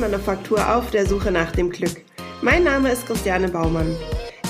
[0.00, 2.02] Erfolgsmanufaktur auf der Suche nach dem Glück.
[2.40, 3.94] Mein Name ist Christiane Baumann.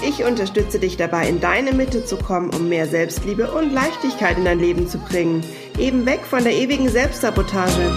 [0.06, 4.44] Ich unterstütze dich dabei, in deine Mitte zu kommen, um mehr Selbstliebe und Leichtigkeit in
[4.44, 5.42] dein Leben zu bringen.
[5.76, 7.90] Eben weg von der ewigen Selbstsabotage.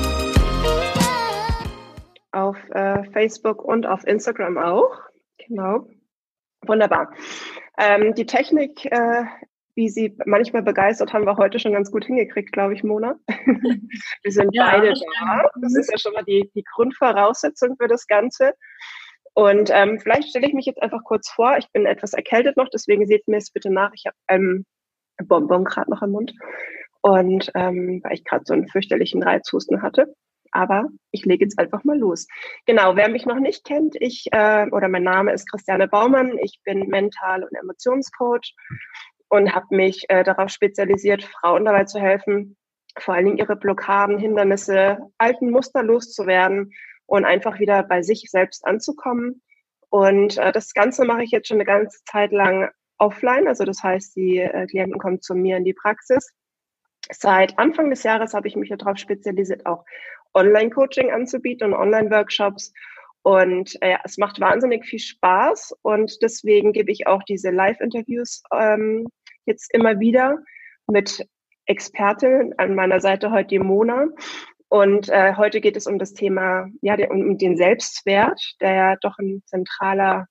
[2.31, 4.97] Auf äh, Facebook und auf Instagram auch.
[5.47, 5.87] Genau.
[6.65, 7.13] Wunderbar.
[7.77, 9.25] Ähm, die Technik äh,
[9.75, 13.15] wie sie manchmal begeistert, haben wir heute schon ganz gut hingekriegt, glaube ich, Mona.
[13.27, 15.49] wir sind ja, beide da.
[15.61, 18.53] Das ist ja schon mal die, die Grundvoraussetzung für das Ganze.
[19.33, 21.57] Und ähm, vielleicht stelle ich mich jetzt einfach kurz vor.
[21.57, 23.91] Ich bin etwas erkältet noch, deswegen seht mir es bitte nach.
[23.95, 24.65] Ich habe ähm,
[25.17, 26.33] ein Bonbon gerade noch im Mund.
[27.01, 30.13] Und ähm, weil ich gerade so einen fürchterlichen Reizhusten hatte.
[30.51, 32.27] Aber ich lege jetzt einfach mal los.
[32.67, 36.37] Genau, wer mich noch nicht kennt, ich äh, oder mein Name ist Christiane Baumann.
[36.37, 38.53] Ich bin Mental- und Emotionscoach
[39.33, 42.55] und habe mich äh, darauf spezialisiert, Frauen dabei zu helfen,
[42.99, 46.71] vor allen Dingen ihre Blockaden, Hindernisse, alten Muster loszuwerden
[47.07, 49.41] und einfach wieder bei sich selbst anzukommen.
[49.89, 53.47] Und äh, das Ganze mache ich jetzt schon eine ganze Zeit lang offline.
[53.47, 56.31] Also das heißt, die äh, Klienten kommen zu mir in die Praxis.
[57.11, 59.83] Seit Anfang des Jahres habe ich mich darauf spezialisiert, auch
[60.35, 62.71] Online-Coaching anzubieten und Online-Workshops.
[63.23, 69.07] Und äh, es macht wahnsinnig viel Spaß und deswegen gebe ich auch diese Live-Interviews ähm,
[69.45, 70.37] jetzt immer wieder
[70.87, 71.25] mit
[71.65, 74.07] Expertin an meiner Seite heute die Mona.
[74.69, 78.95] Und äh, heute geht es um das Thema, ja, den, um den Selbstwert, der ja
[79.01, 80.27] doch ein zentraler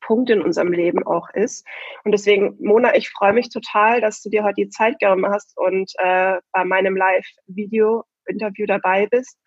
[0.00, 1.66] Punkt in unserem Leben auch ist.
[2.04, 5.56] Und deswegen, Mona, ich freue mich total, dass du dir heute die Zeit genommen hast
[5.56, 9.38] und äh, bei meinem Live-Video-Interview dabei bist.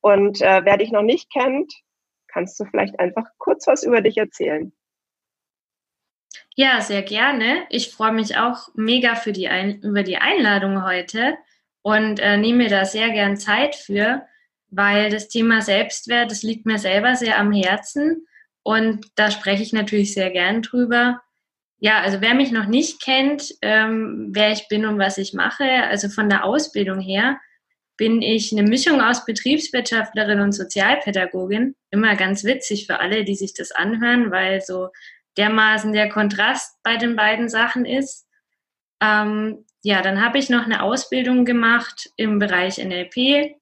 [0.00, 1.72] Und äh, wer dich noch nicht kennt,
[2.28, 4.72] kannst du vielleicht einfach kurz was über dich erzählen.
[6.56, 7.64] Ja, sehr gerne.
[7.70, 11.36] Ich freue mich auch mega für die Ein über die Einladung heute
[11.80, 14.22] und äh, nehme mir da sehr gern Zeit für,
[14.68, 18.26] weil das Thema Selbstwert, das liegt mir selber sehr am Herzen
[18.62, 21.22] und da spreche ich natürlich sehr gern drüber.
[21.78, 25.64] Ja, also wer mich noch nicht kennt, ähm, wer ich bin und was ich mache,
[25.64, 27.40] also von der Ausbildung her,
[27.96, 31.74] bin ich eine Mischung aus Betriebswirtschaftlerin und Sozialpädagogin.
[31.90, 34.90] Immer ganz witzig für alle, die sich das anhören, weil so
[35.36, 38.26] dermaßen der Kontrast bei den beiden Sachen ist.
[39.00, 43.56] Ähm, ja, dann habe ich noch eine Ausbildung gemacht im Bereich NLP.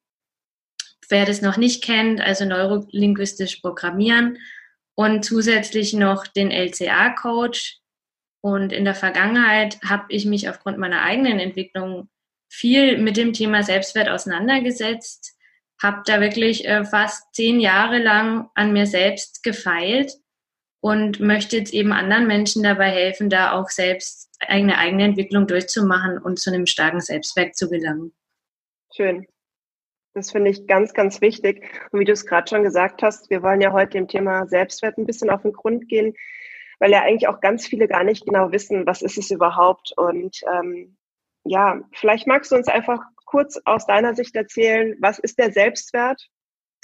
[1.09, 4.38] Wer das noch nicht kennt, also neurolinguistisch Programmieren
[4.94, 7.78] und zusätzlich noch den LCA-Coach.
[8.42, 12.09] Und in der Vergangenheit habe ich mich aufgrund meiner eigenen Entwicklung
[12.48, 15.36] viel mit dem Thema Selbstwert auseinandergesetzt,
[15.82, 20.12] habe da wirklich äh, fast zehn Jahre lang an mir selbst gefeilt
[20.80, 26.18] und möchte jetzt eben anderen Menschen dabei helfen, da auch selbst eine eigene Entwicklung durchzumachen
[26.18, 28.12] und zu einem starken Selbstwert zu gelangen.
[28.94, 29.26] Schön.
[30.14, 31.70] Das finde ich ganz, ganz wichtig.
[31.92, 34.98] Und wie du es gerade schon gesagt hast, wir wollen ja heute dem Thema Selbstwert
[34.98, 36.14] ein bisschen auf den Grund gehen,
[36.80, 39.92] weil ja eigentlich auch ganz viele gar nicht genau wissen, was ist es überhaupt.
[39.97, 40.97] Und ähm,
[41.44, 46.26] ja, vielleicht magst du uns einfach kurz aus deiner Sicht erzählen, was ist der Selbstwert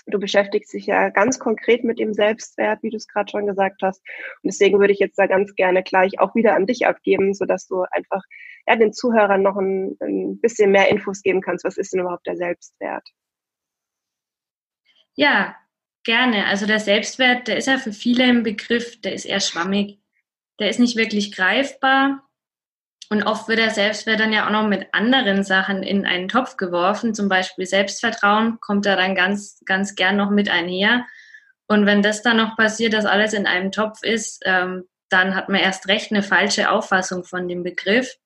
[0.07, 3.83] Du beschäftigst dich ja ganz konkret mit dem Selbstwert, wie du es gerade schon gesagt
[3.83, 4.01] hast.
[4.43, 7.67] Und deswegen würde ich jetzt da ganz gerne gleich auch wieder an dich abgeben, sodass
[7.67, 8.23] du einfach
[8.69, 11.65] ja, den Zuhörern noch ein, ein bisschen mehr Infos geben kannst.
[11.65, 13.09] Was ist denn überhaupt der Selbstwert?
[15.15, 15.57] Ja,
[16.05, 16.47] gerne.
[16.47, 20.01] Also der Selbstwert, der ist ja für viele ein Begriff, der ist eher schwammig.
[20.61, 22.26] Der ist nicht wirklich greifbar.
[23.09, 26.57] Und oft wird der Selbstwert dann ja auch noch mit anderen Sachen in einen Topf
[26.57, 27.15] geworfen.
[27.15, 31.07] Zum Beispiel Selbstvertrauen kommt da dann ganz, ganz gern noch mit einher.
[31.69, 35.49] Und wenn das dann noch passiert, dass alles in einem Topf ist, ähm, dann hat
[35.49, 38.17] man erst recht eine falsche Auffassung von dem Begriff.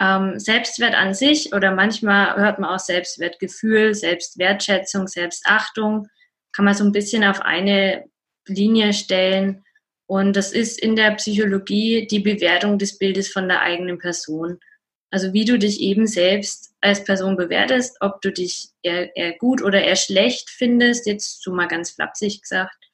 [0.00, 6.08] Ähm, Selbstwert an sich oder manchmal hört man auch Selbstwertgefühl, Selbstwertschätzung, Selbstachtung,
[6.52, 8.04] kann man so ein bisschen auf eine
[8.46, 9.64] Linie stellen.
[10.08, 14.58] Und das ist in der Psychologie die Bewertung des Bildes von der eigenen Person.
[15.10, 19.62] Also wie du dich eben selbst als Person bewertest, ob du dich eher, eher gut
[19.62, 22.86] oder eher schlecht findest, jetzt so mal ganz flapsig gesagt.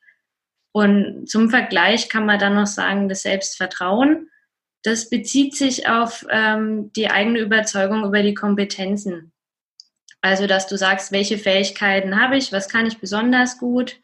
[0.72, 4.28] Und zum Vergleich kann man dann noch sagen, das Selbstvertrauen,
[4.82, 9.32] das bezieht sich auf ähm, die eigene Überzeugung über die Kompetenzen.
[10.20, 14.00] Also, dass du sagst, welche Fähigkeiten habe ich, was kann ich besonders gut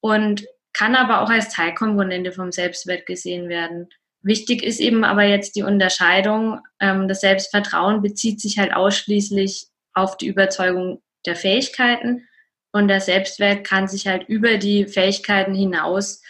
[0.00, 0.46] und
[0.78, 3.88] kann aber auch als Teilkomponente vom Selbstwert gesehen werden.
[4.22, 10.16] Wichtig ist eben aber jetzt die Unterscheidung, ähm, das Selbstvertrauen bezieht sich halt ausschließlich auf
[10.16, 12.28] die Überzeugung der Fähigkeiten
[12.70, 16.22] und der Selbstwert kann sich halt über die Fähigkeiten hinaus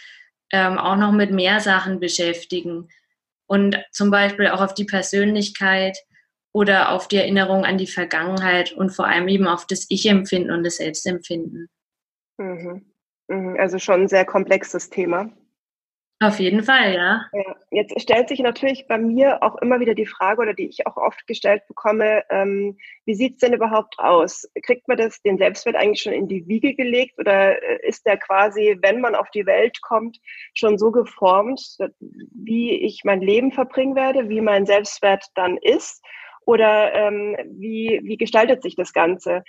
[0.51, 2.89] ähm, auch noch mit mehr Sachen beschäftigen
[3.45, 5.95] und zum Beispiel auch auf die Persönlichkeit
[6.53, 10.63] oder auf die Erinnerung an die Vergangenheit und vor allem eben auf das Ich-Empfinden und
[10.63, 11.69] das Selbstempfinden.
[12.37, 12.89] Mhm.
[13.29, 15.31] Mhm, also schon ein sehr komplexes Thema.
[16.21, 17.21] Auf jeden Fall, ja.
[17.31, 17.55] ja.
[17.71, 20.97] Jetzt stellt sich natürlich bei mir auch immer wieder die Frage, oder die ich auch
[20.97, 24.45] oft gestellt bekomme, ähm, wie sieht es denn überhaupt aus?
[24.63, 28.17] Kriegt man das, den Selbstwert eigentlich schon in die Wiege gelegt oder äh, ist der
[28.17, 30.19] quasi, wenn man auf die Welt kommt,
[30.53, 36.03] schon so geformt, wie ich mein Leben verbringen werde, wie mein Selbstwert dann ist?
[36.45, 39.43] Oder ähm, wie, wie gestaltet sich das Ganze?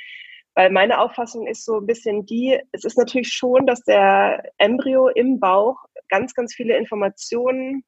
[0.55, 5.09] Weil meine Auffassung ist so ein bisschen die, es ist natürlich schon, dass der Embryo
[5.09, 5.77] im Bauch
[6.09, 7.85] ganz, ganz viele Informationen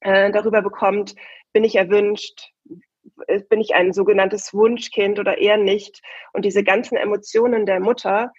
[0.00, 1.14] äh, darüber bekommt,
[1.52, 2.52] bin ich erwünscht,
[3.48, 6.00] bin ich ein sogenanntes Wunschkind oder eher nicht.
[6.32, 8.32] Und diese ganzen Emotionen der Mutter,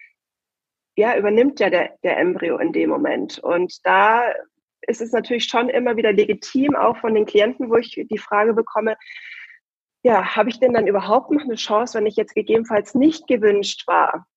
[0.95, 3.39] ja, übernimmt ja der, der Embryo in dem Moment.
[3.39, 4.33] Und da
[4.81, 8.53] ist es natürlich schon immer wieder legitim, auch von den Klienten, wo ich die Frage
[8.53, 8.97] bekomme,
[10.03, 13.87] ja, habe ich denn dann überhaupt noch eine Chance, wenn ich jetzt gegebenenfalls nicht gewünscht
[13.87, 14.27] war,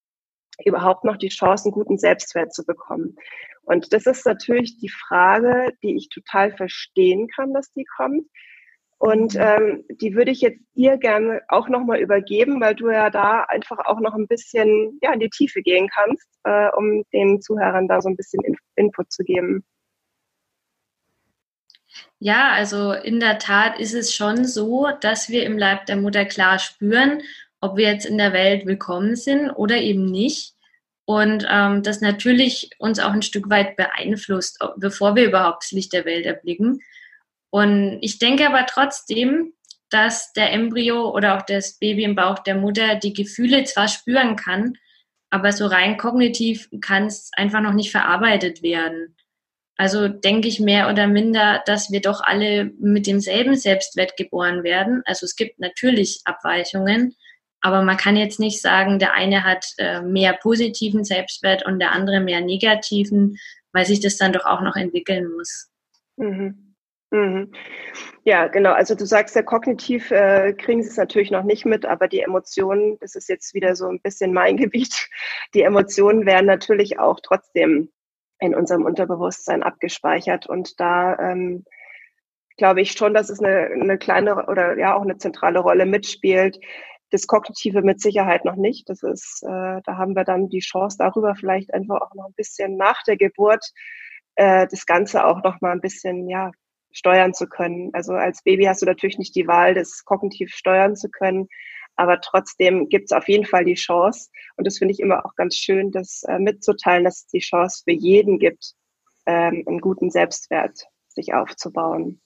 [0.65, 3.17] überhaupt noch die Chance, einen guten Selbstwert zu bekommen?
[3.63, 8.27] Und das ist natürlich die Frage, die ich total verstehen kann, dass die kommt.
[8.99, 13.43] Und ähm, die würde ich jetzt dir gerne auch nochmal übergeben, weil du ja da
[13.43, 17.89] einfach auch noch ein bisschen ja, in die Tiefe gehen kannst, äh, um den Zuhörern
[17.89, 19.65] da so ein bisschen In Input zu geben.
[22.19, 26.25] Ja, also in der Tat ist es schon so, dass wir im Leib der Mutter
[26.25, 27.23] klar spüren,
[27.61, 30.55] ob wir jetzt in der Welt willkommen sind oder eben nicht.
[31.05, 35.93] Und ähm, das natürlich uns auch ein Stück weit beeinflusst, bevor wir überhaupt das Licht
[35.93, 36.81] der Welt erblicken.
[37.51, 39.53] Und ich denke aber trotzdem,
[39.91, 44.37] dass der Embryo oder auch das Baby im Bauch der Mutter die Gefühle zwar spüren
[44.37, 44.79] kann,
[45.31, 49.17] aber so rein kognitiv kann es einfach noch nicht verarbeitet werden.
[49.83, 55.03] Also denke ich mehr oder minder, dass wir doch alle mit demselben Selbstwert geboren werden.
[55.07, 57.17] Also es gibt natürlich Abweichungen,
[57.63, 61.91] aber man kann jetzt nicht sagen, der eine hat äh, mehr positiven Selbstwert und der
[61.91, 63.39] andere mehr negativen,
[63.73, 65.69] weil sich das dann doch auch noch entwickeln muss.
[66.17, 66.77] Mhm.
[67.11, 67.51] Mhm.
[68.23, 68.75] Ja, genau.
[68.75, 72.21] Also du sagst ja, kognitiv äh, kriegen sie es natürlich noch nicht mit, aber die
[72.21, 75.09] Emotionen, das ist jetzt wieder so ein bisschen mein Gebiet,
[75.55, 77.91] die Emotionen werden natürlich auch trotzdem
[78.43, 80.47] in unserem Unterbewusstsein abgespeichert.
[80.47, 81.65] Und da ähm,
[82.57, 86.59] glaube ich schon, dass es eine, eine kleine oder ja auch eine zentrale Rolle mitspielt.
[87.11, 88.89] Das Kognitive mit Sicherheit noch nicht.
[88.89, 92.35] Das ist, äh, da haben wir dann die Chance darüber vielleicht einfach auch noch ein
[92.35, 93.65] bisschen nach der Geburt
[94.35, 96.51] äh, das Ganze auch noch mal ein bisschen ja
[96.91, 97.91] steuern zu können.
[97.93, 101.49] Also als Baby hast du natürlich nicht die Wahl, das kognitiv steuern zu können.
[101.97, 104.31] Aber trotzdem gibt es auf jeden Fall die Chance.
[104.57, 107.83] Und das finde ich immer auch ganz schön, das äh, mitzuteilen, dass es die Chance
[107.85, 108.75] für jeden gibt,
[109.27, 112.21] ähm, einen guten Selbstwert sich aufzubauen.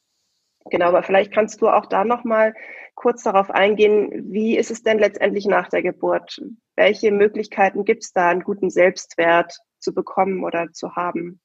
[0.71, 2.55] Genau, aber vielleicht kannst du auch da nochmal
[2.95, 6.41] kurz darauf eingehen, wie ist es denn letztendlich nach der Geburt?
[6.75, 11.41] Welche Möglichkeiten gibt es da, einen guten Selbstwert zu bekommen oder zu haben?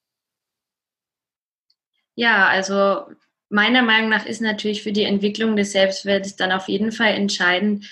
[2.16, 3.06] Ja, also
[3.50, 7.86] meiner Meinung nach ist natürlich für die Entwicklung des Selbstwertes dann auf jeden Fall entscheidend,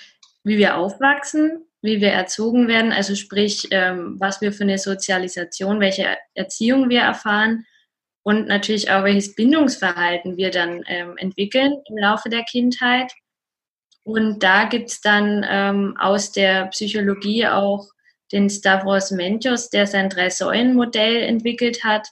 [0.44, 5.80] wie wir aufwachsen, wie wir erzogen werden, also sprich, ähm, was wir für eine Sozialisation,
[5.80, 7.64] welche Erziehung wir erfahren
[8.22, 13.12] und natürlich auch welches Bindungsverhalten wir dann ähm, entwickeln im Laufe der Kindheit.
[14.02, 17.88] Und da gibt es dann ähm, aus der Psychologie auch
[18.32, 22.08] den Stavros Mentos, der sein Drei-Säulen-Modell entwickelt hat.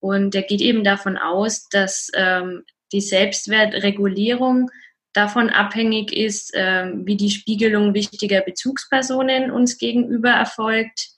[0.00, 4.70] Und der geht eben davon aus, dass ähm, die Selbstwertregulierung
[5.16, 11.08] davon abhängig ist, äh, wie die Spiegelung wichtiger Bezugspersonen uns gegenüber erfolgt,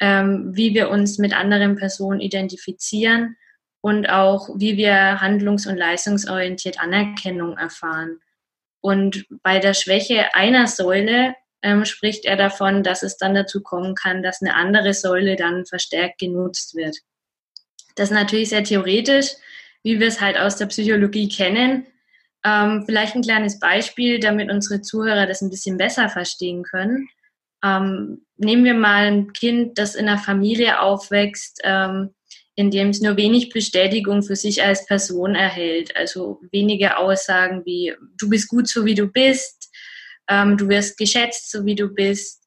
[0.00, 3.36] ähm, wie wir uns mit anderen Personen identifizieren
[3.80, 8.20] und auch wie wir handlungs- und leistungsorientiert Anerkennung erfahren.
[8.80, 13.94] Und bei der Schwäche einer Säule ähm, spricht er davon, dass es dann dazu kommen
[13.94, 16.98] kann, dass eine andere Säule dann verstärkt genutzt wird.
[17.94, 19.32] Das ist natürlich sehr theoretisch,
[19.82, 21.86] wie wir es halt aus der Psychologie kennen.
[22.44, 27.08] Ähm, vielleicht ein kleines Beispiel, damit unsere Zuhörer das ein bisschen besser verstehen können.
[27.64, 32.10] Ähm, nehmen wir mal ein Kind, das in einer Familie aufwächst, ähm,
[32.56, 35.96] in dem es nur wenig Bestätigung für sich als Person erhält.
[35.96, 39.70] Also wenige Aussagen wie, du bist gut so wie du bist,
[40.28, 42.42] ähm, du wirst geschätzt so wie du bist.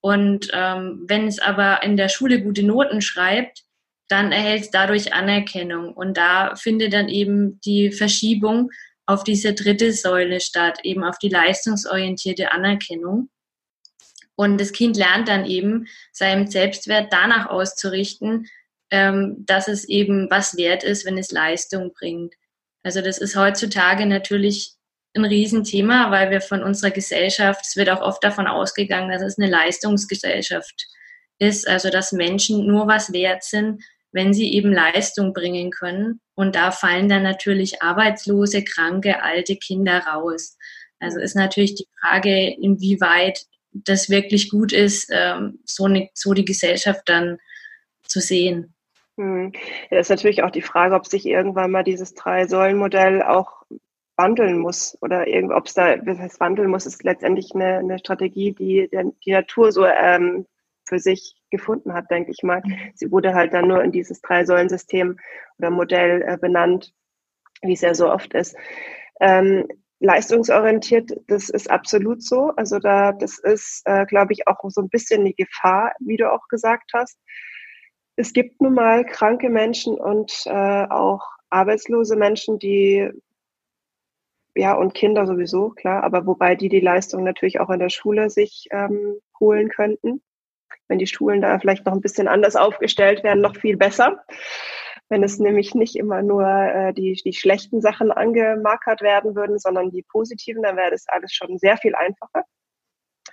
[0.00, 3.64] Und ähm, wenn es aber in der Schule gute Noten schreibt,
[4.08, 5.92] dann erhält es dadurch Anerkennung.
[5.92, 8.70] Und da findet dann eben die Verschiebung
[9.10, 13.28] auf diese dritte Säule statt, eben auf die leistungsorientierte Anerkennung.
[14.36, 18.46] Und das Kind lernt dann eben, seinem Selbstwert danach auszurichten,
[18.90, 22.34] ähm, dass es eben was wert ist, wenn es Leistung bringt.
[22.82, 24.72] Also das ist heutzutage natürlich
[25.14, 29.38] ein Riesenthema, weil wir von unserer Gesellschaft, es wird auch oft davon ausgegangen, dass es
[29.38, 30.86] eine Leistungsgesellschaft
[31.38, 36.20] ist, also dass Menschen nur was wert sind, wenn sie eben Leistung bringen können.
[36.40, 40.56] Und da fallen dann natürlich arbeitslose, kranke, alte Kinder raus.
[40.98, 46.46] Also ist natürlich die Frage, inwieweit das wirklich gut ist, ähm, so, eine, so die
[46.46, 47.36] Gesellschaft dann
[48.04, 48.72] zu sehen.
[49.18, 49.52] Hm.
[49.90, 53.66] Ist natürlich auch die Frage, ob sich irgendwann mal dieses Drei-Säulen-Modell auch
[54.16, 55.94] wandeln muss oder ob es da,
[56.38, 58.88] wandeln muss, ist letztendlich eine, eine Strategie, die
[59.26, 60.46] die Natur so ähm,
[60.90, 62.62] für sich gefunden hat, denke ich mal.
[62.94, 65.18] Sie wurde halt dann nur in dieses Drei-Säulen-System
[65.58, 66.92] oder Modell äh, benannt,
[67.62, 68.54] wie es ja so oft ist.
[69.20, 69.66] Ähm,
[70.00, 72.52] leistungsorientiert, das ist absolut so.
[72.56, 76.30] Also da, das ist, äh, glaube ich, auch so ein bisschen die Gefahr, wie du
[76.30, 77.18] auch gesagt hast.
[78.16, 83.10] Es gibt nun mal kranke Menschen und äh, auch arbeitslose Menschen, die
[84.54, 88.30] ja und Kinder sowieso klar, aber wobei die die Leistung natürlich auch in der Schule
[88.30, 90.22] sich ähm, holen könnten.
[90.90, 94.24] Wenn die Schulen da vielleicht noch ein bisschen anders aufgestellt werden, noch viel besser.
[95.08, 99.90] Wenn es nämlich nicht immer nur äh, die, die schlechten Sachen angemarkert werden würden, sondern
[99.90, 102.44] die positiven, dann wäre das alles schon sehr viel einfacher.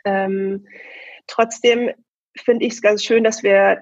[0.05, 0.67] Ähm,
[1.25, 1.91] trotzdem
[2.37, 3.81] finde ich es ganz schön, dass wir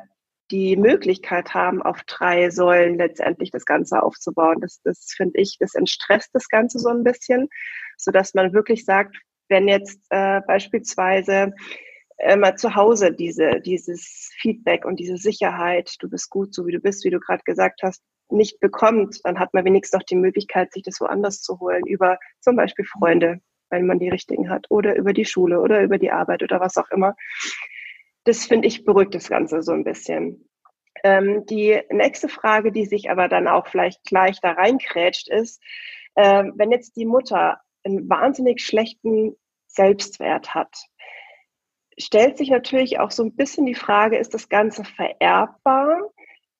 [0.52, 4.62] die Möglichkeit haben, auf drei Säulen letztendlich das Ganze aufzubauen.
[4.62, 7.50] Das, das finde ich, das entstresst das Ganze so ein bisschen,
[7.98, 9.18] so dass man wirklich sagt,
[9.50, 11.54] wenn jetzt äh, beispielsweise
[12.38, 16.80] mal zu Hause diese, dieses Feedback und diese Sicherheit, du bist gut, so wie du
[16.80, 20.74] bist, wie du gerade gesagt hast, nicht bekommt, dann hat man wenigstens noch die Möglichkeit,
[20.74, 24.96] sich das woanders zu holen, über zum Beispiel Freunde, wenn man die richtigen hat, oder
[24.96, 27.16] über die Schule oder über die Arbeit oder was auch immer
[28.26, 30.50] das finde ich beruhigt das Ganze so ein bisschen.
[31.04, 35.62] Ähm, die nächste Frage, die sich aber dann auch vielleicht gleich da reinkrätscht, ist,
[36.16, 39.36] äh, wenn jetzt die Mutter einen wahnsinnig schlechten
[39.68, 40.76] Selbstwert hat,
[41.98, 46.02] stellt sich natürlich auch so ein bisschen die Frage, ist das Ganze vererbbar?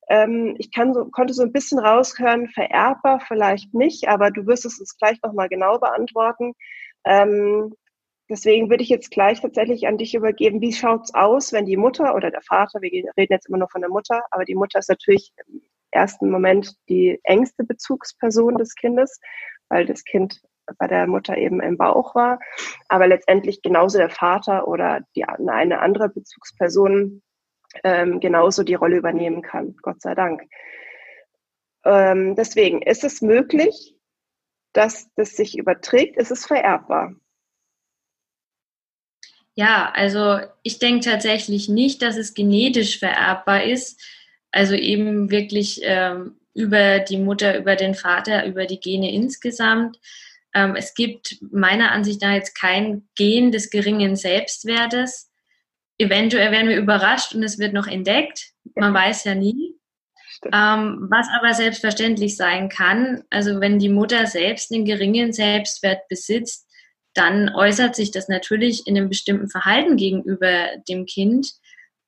[0.08, 4.64] Ähm, ich kann so, konnte so ein bisschen raushören, vererbbar vielleicht nicht, aber du wirst
[4.64, 6.54] es uns gleich nochmal genau beantworten.
[7.04, 7.74] Ähm,
[8.28, 10.60] Deswegen würde ich jetzt gleich tatsächlich an dich übergeben.
[10.60, 13.82] Wie schaut's aus, wenn die Mutter oder der Vater, wir reden jetzt immer nur von
[13.82, 15.62] der Mutter, aber die Mutter ist natürlich im
[15.92, 19.20] ersten Moment die engste Bezugsperson des Kindes,
[19.68, 20.40] weil das Kind
[20.78, 22.38] bei der Mutter eben im Bauch war,
[22.88, 27.22] aber letztendlich genauso der Vater oder die, eine andere Bezugsperson
[27.84, 30.42] ähm, genauso die Rolle übernehmen kann, Gott sei Dank.
[31.84, 33.96] Ähm, deswegen ist es möglich,
[34.72, 37.14] dass das sich überträgt, ist es vererbbar.
[39.54, 44.02] Ja, also ich denke tatsächlich nicht, dass es genetisch vererbbar ist.
[44.50, 49.98] Also eben wirklich ähm, über die Mutter, über den Vater, über die Gene insgesamt.
[50.56, 55.30] Ähm, es gibt meiner Ansicht nach jetzt kein Gen des geringen Selbstwertes.
[55.98, 58.52] Eventuell werden wir überrascht und es wird noch entdeckt.
[58.74, 59.74] Man weiß ja nie.
[60.52, 66.66] Ähm, was aber selbstverständlich sein kann, also wenn die Mutter selbst einen geringen Selbstwert besitzt,
[67.14, 71.52] dann äußert sich das natürlich in einem bestimmten Verhalten gegenüber dem Kind.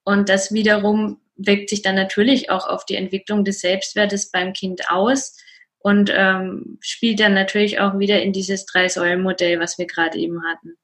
[0.04, 4.90] Und das wiederum wirkt sich dann natürlich auch auf die Entwicklung des Selbstwertes beim Kind
[4.90, 5.36] aus
[5.80, 10.76] und ähm, spielt dann natürlich auch wieder in dieses Drei-Säulen-Modell, was wir gerade eben hatten.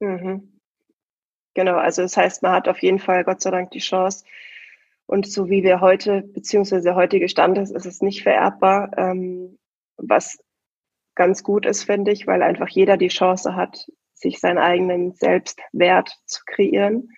[0.00, 0.60] Mhm.
[1.54, 4.24] Genau, also das heißt, man hat auf jeden Fall Gott sei Dank die Chance.
[5.06, 9.58] Und so wie wir heute, beziehungsweise der heutige Stand ist, ist es nicht vererbbar, ähm,
[9.96, 10.38] was
[11.14, 16.16] ganz gut ist, finde ich, weil einfach jeder die Chance hat, sich seinen eigenen Selbstwert
[16.26, 17.10] zu kreieren.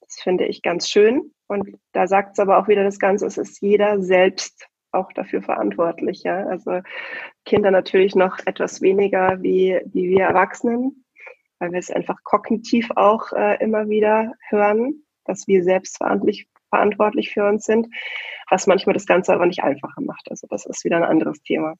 [0.00, 1.32] Das finde ich ganz schön.
[1.48, 5.42] Und da sagt es aber auch wieder das Ganze, es ist jeder selbst auch dafür
[5.42, 6.22] verantwortlich.
[6.22, 6.46] Ja?
[6.46, 6.80] Also
[7.44, 11.04] Kinder natürlich noch etwas weniger wie, wie wir Erwachsenen,
[11.58, 17.30] weil wir es einfach kognitiv auch äh, immer wieder hören, dass wir selbst verantwortlich, verantwortlich
[17.32, 17.88] für uns sind,
[18.48, 20.30] was manchmal das Ganze aber nicht einfacher macht.
[20.30, 21.74] Also das ist wieder ein anderes Thema.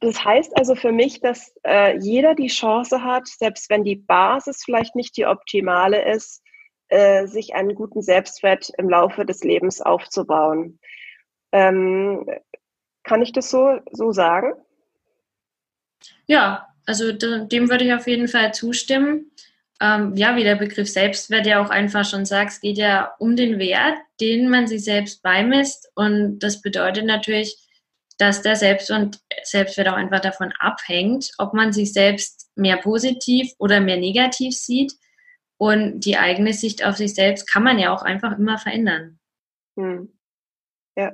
[0.00, 4.62] Das heißt also für mich, dass äh, jeder die Chance hat, selbst wenn die Basis
[4.64, 6.42] vielleicht nicht die optimale ist,
[6.88, 10.78] äh, sich einen guten Selbstwert im Laufe des Lebens aufzubauen.
[11.54, 12.26] Ähm,
[13.04, 14.54] kann ich das so, so sagen?
[16.26, 19.30] Ja, also dem würde ich auf jeden Fall zustimmen.
[19.80, 23.36] Ähm, ja, wie der Begriff Selbstwert ja auch einfach schon sagt, es geht ja um
[23.36, 25.92] den Wert, den man sich selbst beimisst.
[25.94, 27.56] Und das bedeutet natürlich,
[28.18, 33.52] dass der Selbst und Selbstwert auch einfach davon abhängt, ob man sich selbst mehr positiv
[33.58, 34.92] oder mehr negativ sieht.
[35.56, 39.20] Und die eigene Sicht auf sich selbst kann man ja auch einfach immer verändern.
[39.76, 40.12] Hm.
[40.96, 41.12] Ja.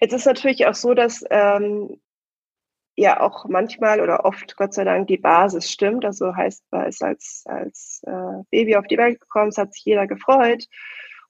[0.00, 2.00] Jetzt ist natürlich auch so, dass ähm,
[2.96, 6.04] ja auch manchmal oder oft, Gott sei Dank, die Basis stimmt.
[6.04, 10.06] Also heißt, man als, als äh, Baby auf die Welt gekommen, es hat sich jeder
[10.06, 10.66] gefreut.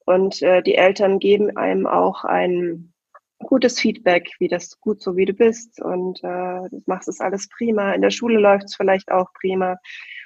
[0.04, 2.92] Und äh, die Eltern geben einem auch ein
[3.38, 7.48] gutes Feedback, wie das gut so wie du bist und äh, du machst es alles
[7.48, 7.92] prima.
[7.92, 9.76] In der Schule läuft es vielleicht auch prima.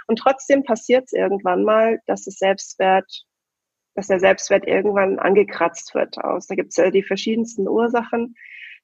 [0.06, 3.24] Und trotzdem passiert es irgendwann mal, dass es Selbstwert,
[3.94, 6.46] dass der Selbstwert irgendwann angekratzt wird aus.
[6.46, 8.36] Da gibt es äh, die verschiedensten Ursachen.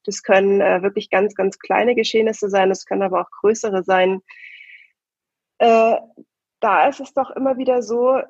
[0.05, 4.23] Das können äh, wirklich ganz, ganz kleine Geschehnisse sein, das können aber auch größere sein.
[5.59, 5.97] Äh,
[6.61, 8.21] da ist es doch immer wieder so,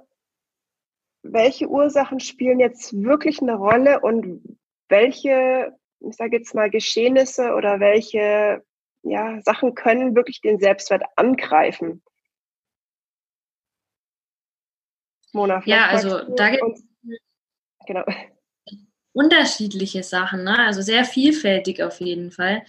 [1.22, 4.58] welche Ursachen spielen jetzt wirklich eine Rolle und
[4.88, 8.62] welche, ich sage jetzt mal, Geschehnisse oder welche
[9.02, 12.02] ja, Sachen können wirklich den Selbstwert angreifen?
[15.32, 16.82] Mona, ja, also da gibt es
[17.86, 18.04] genau.
[19.12, 20.58] unterschiedliche Sachen, ne?
[20.58, 22.62] also sehr vielfältig auf jeden Fall.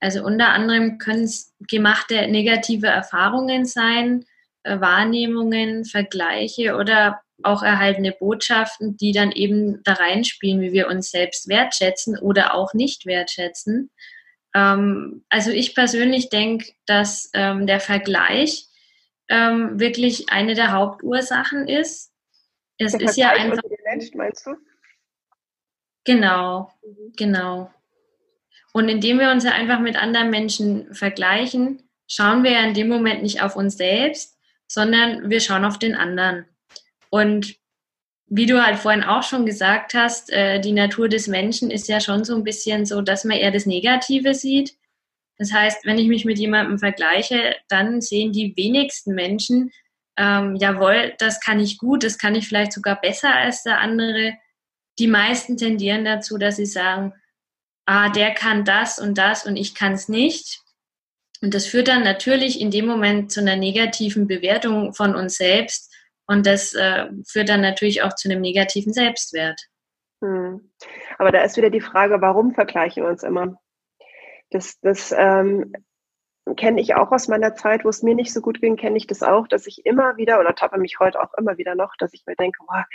[0.00, 4.24] Also unter anderem können es gemachte negative Erfahrungen sein,
[4.62, 11.10] äh, Wahrnehmungen, Vergleiche oder auch erhaltene Botschaften, die dann eben da reinspielen, wie wir uns
[11.10, 13.90] selbst wertschätzen oder auch nicht wertschätzen.
[14.54, 18.67] Ähm, also ich persönlich denke, dass ähm, der Vergleich
[19.28, 22.12] ähm, wirklich eine der Hauptursachen ist.
[22.78, 23.62] Es der ist ja einfach.
[23.84, 24.54] Menschen, meinst du?
[26.04, 27.12] Genau, mhm.
[27.16, 27.70] genau.
[28.72, 32.88] Und indem wir uns ja einfach mit anderen Menschen vergleichen, schauen wir ja in dem
[32.88, 36.46] Moment nicht auf uns selbst, sondern wir schauen auf den anderen.
[37.10, 37.56] Und
[38.26, 42.00] wie du halt vorhin auch schon gesagt hast, äh, die Natur des Menschen ist ja
[42.00, 44.76] schon so ein bisschen so, dass man eher das Negative sieht.
[45.38, 49.70] Das heißt, wenn ich mich mit jemandem vergleiche, dann sehen die wenigsten Menschen,
[50.16, 54.34] ähm, jawohl, das kann ich gut, das kann ich vielleicht sogar besser als der andere.
[54.98, 57.14] Die meisten tendieren dazu, dass sie sagen,
[57.86, 60.60] ah, der kann das und das und ich kann es nicht.
[61.40, 65.94] Und das führt dann natürlich in dem Moment zu einer negativen Bewertung von uns selbst
[66.26, 69.60] und das äh, führt dann natürlich auch zu einem negativen Selbstwert.
[70.20, 70.72] Hm.
[71.18, 73.56] Aber da ist wieder die Frage, warum vergleichen wir uns immer?
[74.50, 75.72] Das, das ähm,
[76.56, 79.06] kenne ich auch aus meiner Zeit, wo es mir nicht so gut ging, kenne ich
[79.06, 82.14] das auch, dass ich immer wieder oder tappe mich heute auch immer wieder noch, dass
[82.14, 82.86] ich mir denke, boah,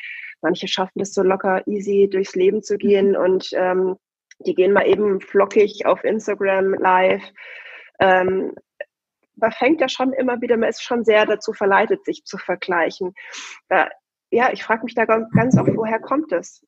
[0.42, 3.18] manche schaffen das so locker, easy durchs Leben zu gehen mhm.
[3.18, 3.96] und ähm,
[4.40, 7.24] die gehen mal eben flockig auf Instagram live.
[8.00, 8.56] Ähm,
[9.36, 13.14] man fängt ja schon immer wieder, man ist schon sehr dazu verleitet, sich zu vergleichen.
[13.68, 13.90] Da,
[14.32, 16.66] ja, ich frage mich da ganz oft, woher kommt es?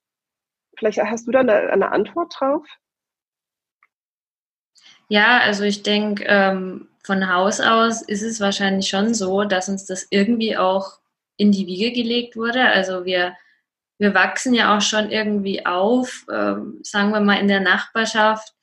[0.77, 2.65] Vielleicht hast du da eine, eine Antwort drauf?
[5.07, 9.85] Ja, also ich denke, ähm, von Haus aus ist es wahrscheinlich schon so, dass uns
[9.85, 10.99] das irgendwie auch
[11.37, 12.63] in die Wiege gelegt wurde.
[12.63, 13.35] Also wir,
[13.99, 18.53] wir wachsen ja auch schon irgendwie auf, ähm, sagen wir mal in der Nachbarschaft.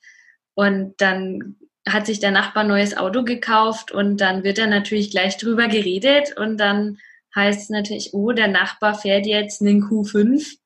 [0.55, 1.55] Und dann
[1.87, 5.67] hat sich der Nachbar ein neues Auto gekauft und dann wird er natürlich gleich drüber
[5.67, 6.97] geredet und dann
[7.35, 10.57] heißt es natürlich, oh, der Nachbar fährt jetzt einen Q5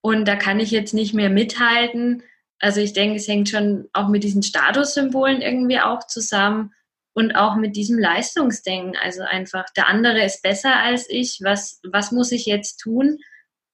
[0.00, 2.22] und da kann ich jetzt nicht mehr mithalten.
[2.60, 6.72] Also ich denke, es hängt schon auch mit diesen Statussymbolen irgendwie auch zusammen
[7.12, 8.96] und auch mit diesem Leistungsdenken.
[8.96, 11.38] Also einfach, der andere ist besser als ich.
[11.42, 13.18] Was, was muss ich jetzt tun,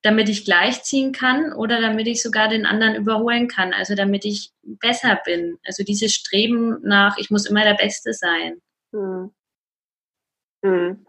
[0.03, 4.53] damit ich gleichziehen kann oder damit ich sogar den anderen überholen kann, also damit ich
[4.63, 5.59] besser bin.
[5.65, 8.61] Also dieses Streben nach, ich muss immer der Beste sein.
[8.93, 9.31] Hm.
[10.63, 11.07] Hm.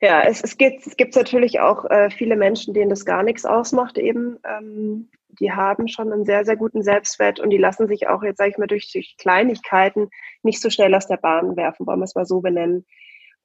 [0.00, 3.44] Ja, es, es, gibt, es gibt natürlich auch äh, viele Menschen, denen das gar nichts
[3.44, 4.38] ausmacht eben.
[4.44, 8.38] Ähm, die haben schon einen sehr, sehr guten Selbstwert und die lassen sich auch jetzt,
[8.38, 10.08] sage ich mal, durch, durch Kleinigkeiten
[10.42, 12.86] nicht so schnell aus der Bahn werfen, wollen wir es mal so benennen.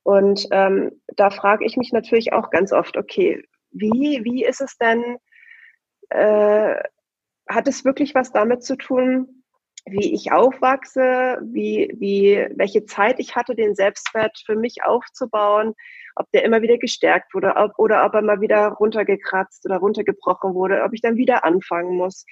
[0.04, 4.78] Und ähm, da frage ich mich natürlich auch ganz oft, okay, wie, wie ist es
[4.78, 5.18] denn,
[6.10, 6.76] äh,
[7.50, 9.44] hat es wirklich was damit zu tun,
[9.86, 15.76] wie ich aufwachse, wie, wie, welche Zeit ich hatte, den Selbstwert für mich aufzubauen,
[16.16, 20.54] ob der immer wieder gestärkt wurde ob, oder ob er mal wieder runtergekratzt oder runtergebrochen
[20.54, 22.26] wurde, ob ich dann wieder anfangen muss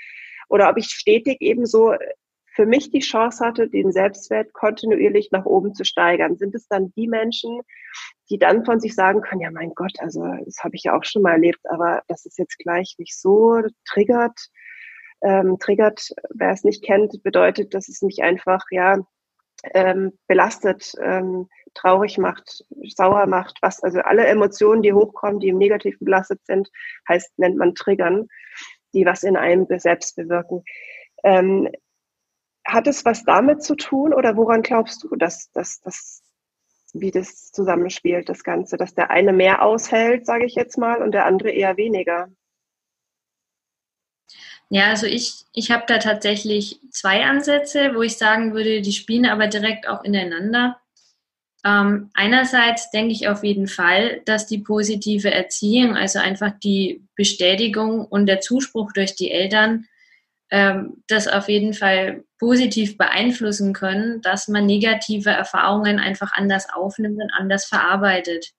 [0.50, 1.93] oder ob ich stetig eben so
[2.56, 6.93] für mich die Chance hatte, den Selbstwert kontinuierlich nach oben zu steigern, sind es dann
[6.96, 7.62] die Menschen,
[8.30, 11.04] die dann von sich sagen können, ja mein Gott, also das habe ich ja auch
[11.04, 14.50] schon mal erlebt, aber das ist jetzt gleich mich so triggert.
[15.26, 18.98] Ähm, triggert, wer es nicht kennt, bedeutet, dass es mich einfach ja
[19.74, 22.63] ähm, belastet, ähm, traurig macht,
[22.95, 26.69] sauer macht, was also alle Emotionen, die hochkommen, die im Negativen belastet sind,
[27.07, 28.27] heißt nennt man Triggern,
[28.93, 30.63] die was in einem selbst bewirken.
[31.23, 31.69] Ähm,
[32.65, 36.23] hat es was damit zu tun oder woran glaubst du, dass, dass, dass
[36.93, 41.12] wie das zusammenspielt, das Ganze, dass der eine mehr aushält, sage ich jetzt mal, und
[41.12, 42.29] der andere eher weniger?
[44.69, 49.25] Ja, also ich, ich habe da tatsächlich zwei Ansätze, wo ich sagen würde, die spielen
[49.25, 50.79] aber direkt auch ineinander.
[51.65, 58.06] Ähm, einerseits denke ich auf jeden Fall, dass die positive Erziehung, also einfach die Bestätigung
[58.06, 59.86] und der Zuspruch durch die Eltern,
[60.52, 67.21] ähm, das auf jeden Fall positiv beeinflussen können, dass man negative Erfahrungen einfach anders aufnimmt
[67.21, 68.52] und anders verarbeitet.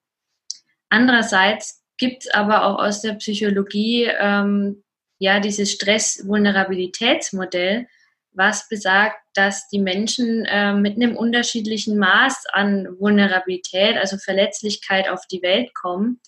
[0.88, 4.82] Andererseits gibt es aber auch aus der Psychologie ähm,
[5.18, 7.86] ja dieses Stress-Vulnerabilitätsmodell,
[8.34, 15.26] was besagt, dass die Menschen äh, mit einem unterschiedlichen Maß an Vulnerabilität, also Verletzlichkeit auf
[15.30, 16.20] die Welt kommen.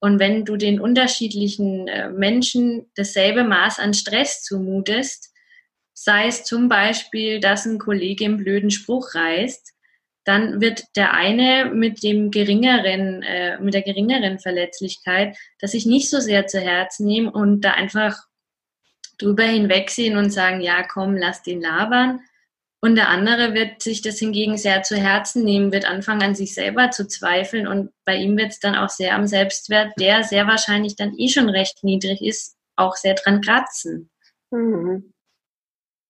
[0.00, 5.32] Und wenn du den unterschiedlichen äh, Menschen dasselbe Maß an Stress zumutest,
[5.94, 9.72] sei es zum Beispiel, dass ein Kollege einen blöden Spruch reißt,
[10.24, 16.10] dann wird der eine mit dem geringeren, äh, mit der geringeren Verletzlichkeit, dass ich nicht
[16.10, 18.16] so sehr zu Herz nehme und da einfach
[19.18, 22.20] drüber hinwegsehen und sagen, ja, komm, lass den labern.
[22.80, 26.52] Und der andere wird sich das hingegen sehr zu Herzen nehmen, wird anfangen an sich
[26.52, 30.46] selber zu zweifeln und bei ihm wird es dann auch sehr am Selbstwert, der sehr
[30.46, 34.10] wahrscheinlich dann eh schon recht niedrig ist, auch sehr dran kratzen.
[34.50, 35.14] Mhm.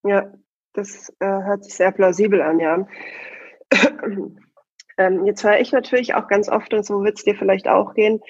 [0.02, 0.32] Ja,
[0.72, 2.88] das äh, hört sich sehr plausibel an, ja.
[4.98, 7.94] ähm, jetzt höre ich natürlich auch ganz oft, und so wird es dir vielleicht auch
[7.94, 8.20] gehen,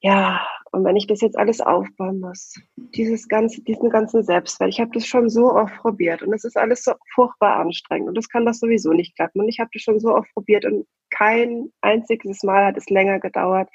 [0.00, 4.80] ja, und wenn ich das jetzt alles aufbauen muss, dieses ganze, diesen ganzen Selbstwert, ich
[4.80, 8.28] habe das schon so oft probiert und es ist alles so furchtbar anstrengend und das
[8.28, 9.40] kann das sowieso nicht klappen.
[9.40, 13.20] Und ich habe das schon so oft probiert und kein einziges Mal hat es länger
[13.20, 13.68] gedauert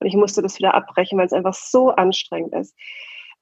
[0.00, 2.74] und ich musste das wieder abbrechen, weil es einfach so anstrengend ist.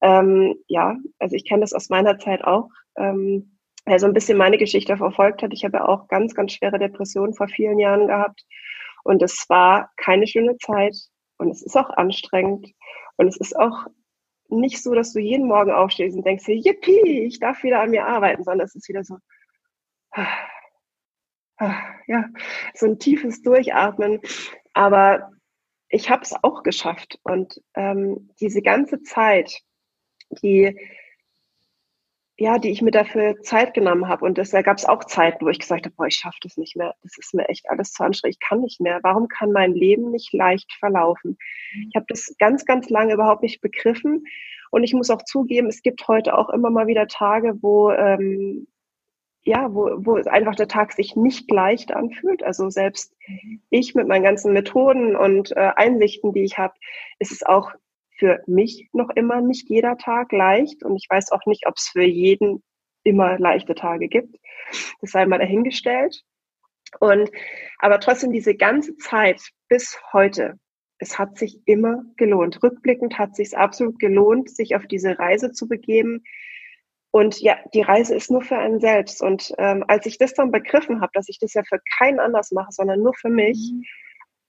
[0.01, 2.71] Ähm, ja, also ich kenne das aus meiner Zeit auch.
[2.99, 6.81] Ähm, wer so ein bisschen meine Geschichte verfolgt hat, ich habe auch ganz, ganz schwere
[6.81, 8.45] Depressionen vor vielen Jahren gehabt
[9.05, 10.97] und es war keine schöne Zeit
[11.39, 12.73] und es ist auch anstrengend.
[13.17, 13.87] Und es ist auch
[14.49, 18.07] nicht so, dass du jeden Morgen aufstehst und denkst, yippie, ich darf wieder an mir
[18.07, 19.19] arbeiten, sondern es ist wieder so,
[22.07, 22.25] ja,
[22.75, 24.21] so ein tiefes Durchatmen.
[24.73, 25.33] Aber
[25.89, 27.19] ich habe es auch geschafft.
[27.23, 29.61] Und ähm, diese ganze Zeit,
[30.43, 30.79] die
[32.39, 34.25] ja, die ich mir dafür Zeit genommen habe.
[34.25, 36.77] Und da gab es auch Zeiten, wo ich gesagt habe, boah, ich schaffe das nicht
[36.77, 36.95] mehr.
[37.03, 38.37] Das ist mir echt alles zu anstrengend.
[38.37, 39.01] Ich kann nicht mehr.
[39.03, 41.39] Warum kann mein Leben nicht leicht verlaufen?
[41.89, 44.25] Ich habe das ganz, ganz lange überhaupt nicht begriffen.
[44.71, 48.67] Und ich muss auch zugeben, es gibt heute auch immer mal wieder Tage, wo ähm,
[49.47, 52.43] ja, wo, wo einfach der Tag sich nicht leicht anfühlt.
[52.43, 53.15] Also selbst
[53.71, 56.75] ich mit meinen ganzen Methoden und äh, Einsichten, die ich habe,
[57.21, 57.71] ist es auch
[58.19, 61.89] für mich noch immer nicht jeder Tag leicht und ich weiß auch nicht, ob es
[61.89, 62.63] für jeden
[63.05, 64.37] immer leichte Tage gibt.
[65.01, 66.23] Das sei mal dahingestellt.
[67.01, 67.31] Und
[67.79, 70.59] aber trotzdem diese ganze Zeit bis heute,
[70.99, 72.63] es hat sich immer gelohnt.
[72.63, 76.25] Rückblickend hat sich absolut gelohnt, sich auf diese Reise zu begeben.
[77.11, 79.23] Und ja, die Reise ist nur für einen selbst.
[79.23, 82.51] Und ähm, als ich das dann begriffen habe, dass ich das ja für keinen anders
[82.51, 83.85] mache, sondern nur für mich, mhm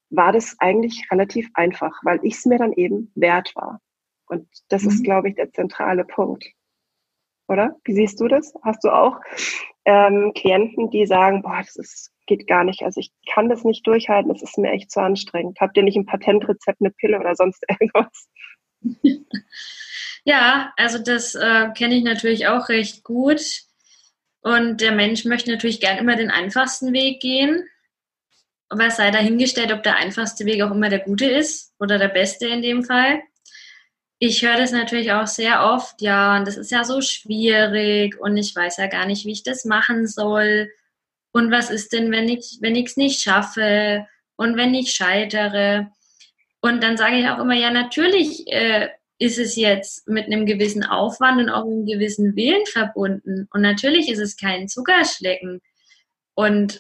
[0.10, 3.82] war das eigentlich relativ einfach, weil ich es mir dann eben wert war.
[4.28, 4.89] Und das mhm.
[4.89, 6.46] ist, glaube ich, der zentrale Punkt.
[7.48, 7.76] Oder?
[7.86, 8.54] Wie siehst du das?
[8.63, 9.20] Hast du auch
[9.86, 12.84] ähm, Klienten, die sagen, boah, das ist, geht gar nicht.
[12.84, 15.60] Also ich kann das nicht durchhalten, es ist mir echt zu anstrengend.
[15.62, 18.28] Habt ihr nicht ein Patentrezept, eine Pille oder sonst irgendwas?
[20.26, 23.41] Ja, also das äh, kenne ich natürlich auch recht gut.
[24.41, 27.65] Und der Mensch möchte natürlich gern immer den einfachsten Weg gehen
[28.69, 32.47] aber sei dahingestellt, ob der einfachste Weg auch immer der gute ist oder der beste
[32.47, 33.21] in dem Fall.
[34.19, 38.36] Ich höre das natürlich auch sehr oft, ja, und das ist ja so schwierig und
[38.36, 40.69] ich weiß ja gar nicht, wie ich das machen soll.
[41.32, 45.91] Und was ist denn, wenn ich wenn es nicht schaffe und wenn ich scheitere?
[46.62, 50.84] Und dann sage ich auch immer, ja, natürlich äh, ist es jetzt mit einem gewissen
[50.84, 53.47] Aufwand und auch einem gewissen Willen verbunden.
[53.51, 55.62] Und natürlich ist es kein Zuckerschlecken.
[56.36, 56.80] Und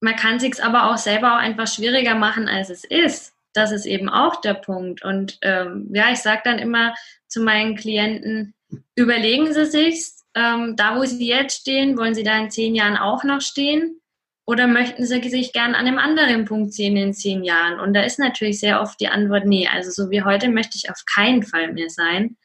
[0.00, 3.34] man kann sich aber auch selber auch einfach schwieriger machen, als es ist.
[3.52, 5.02] Das ist eben auch der Punkt.
[5.02, 6.94] Und ähm, ja, ich sage dann immer
[7.26, 8.54] zu meinen Klienten,
[8.94, 10.04] überlegen Sie sich,
[10.34, 14.00] ähm, da wo Sie jetzt stehen, wollen Sie da in zehn Jahren auch noch stehen?
[14.44, 17.80] Oder möchten Sie sich gern an einem anderen Punkt sehen in zehn Jahren?
[17.80, 20.90] Und da ist natürlich sehr oft die Antwort, nee, also so wie heute möchte ich
[20.90, 22.36] auf keinen Fall mehr sein.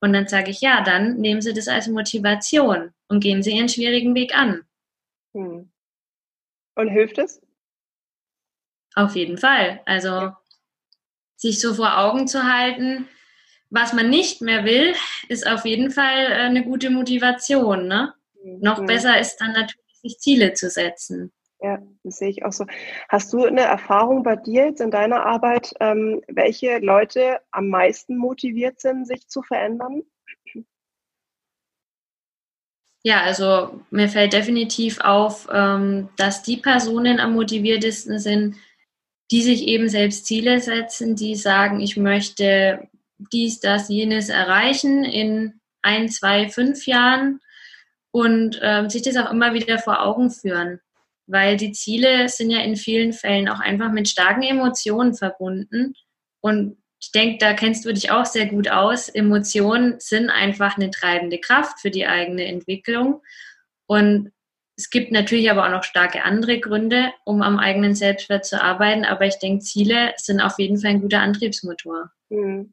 [0.00, 3.68] Und dann sage ich, ja, dann nehmen Sie das als Motivation und gehen Sie Ihren
[3.68, 4.62] schwierigen Weg an.
[5.34, 5.71] Hm.
[6.74, 7.40] Und hilft es?
[8.94, 9.80] Auf jeden Fall.
[9.86, 10.40] Also ja.
[11.36, 13.08] sich so vor Augen zu halten,
[13.70, 14.94] was man nicht mehr will,
[15.28, 17.88] ist auf jeden Fall äh, eine gute Motivation.
[17.88, 18.12] Ne?
[18.42, 18.60] Mhm.
[18.60, 21.32] Noch besser ist dann natürlich, sich Ziele zu setzen.
[21.60, 22.66] Ja, das sehe ich auch so.
[23.08, 28.16] Hast du eine Erfahrung bei dir jetzt in deiner Arbeit, ähm, welche Leute am meisten
[28.16, 30.02] motiviert sind, sich zu verändern?
[33.04, 38.56] Ja, also mir fällt definitiv auf, ähm, dass die Personen am motiviertesten sind,
[39.30, 42.88] die sich eben selbst Ziele setzen, die sagen, ich möchte
[43.32, 47.40] dies, das, jenes erreichen in ein, zwei, fünf Jahren
[48.12, 50.80] und ähm, sich das auch immer wieder vor Augen führen.
[51.26, 55.94] Weil die Ziele sind ja in vielen Fällen auch einfach mit starken Emotionen verbunden.
[56.40, 59.08] Und ich denke, da kennst du dich auch sehr gut aus.
[59.08, 63.22] Emotionen sind einfach eine treibende Kraft für die eigene Entwicklung.
[63.86, 64.30] Und
[64.76, 69.04] es gibt natürlich aber auch noch starke andere Gründe, um am eigenen Selbstwert zu arbeiten.
[69.04, 72.12] Aber ich denke, Ziele sind auf jeden Fall ein guter Antriebsmotor.
[72.30, 72.72] Hm.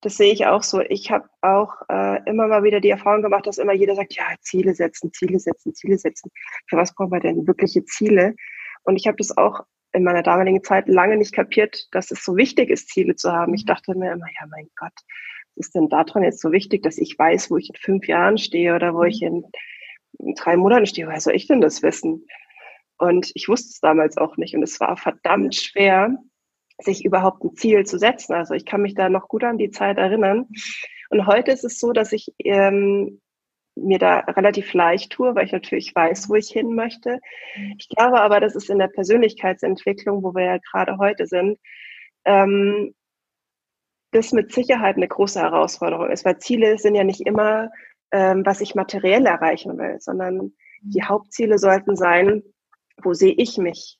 [0.00, 0.80] Das sehe ich auch so.
[0.80, 4.24] Ich habe auch äh, immer mal wieder die Erfahrung gemacht, dass immer jeder sagt, ja,
[4.40, 6.30] Ziele setzen, Ziele setzen, Ziele setzen.
[6.66, 8.34] Für was brauchen wir denn wirkliche Ziele?
[8.84, 9.60] Und ich habe das auch
[9.92, 13.54] in meiner damaligen Zeit lange nicht kapiert, dass es so wichtig ist, Ziele zu haben.
[13.54, 14.92] Ich dachte mir immer, ja, mein Gott,
[15.56, 18.38] was ist denn daran jetzt so wichtig, dass ich weiß, wo ich in fünf Jahren
[18.38, 19.44] stehe oder wo ich in,
[20.18, 21.06] in drei Monaten stehe?
[21.06, 22.26] Woher soll ich denn das wissen?
[22.98, 24.54] Und ich wusste es damals auch nicht.
[24.54, 26.16] Und es war verdammt schwer,
[26.78, 28.34] sich überhaupt ein Ziel zu setzen.
[28.34, 30.46] Also ich kann mich da noch gut an die Zeit erinnern.
[31.10, 33.20] Und heute ist es so, dass ich ähm,
[33.76, 37.18] mir da relativ leicht tue, weil ich natürlich weiß, wo ich hin möchte.
[37.78, 41.58] Ich glaube aber, dass es in der Persönlichkeitsentwicklung, wo wir ja gerade heute sind,
[42.24, 42.94] ähm,
[44.12, 47.70] das mit Sicherheit eine große Herausforderung ist, weil Ziele sind ja nicht immer,
[48.10, 50.52] ähm, was ich materiell erreichen will, sondern
[50.82, 52.42] die Hauptziele sollten sein,
[53.02, 53.98] wo sehe ich mich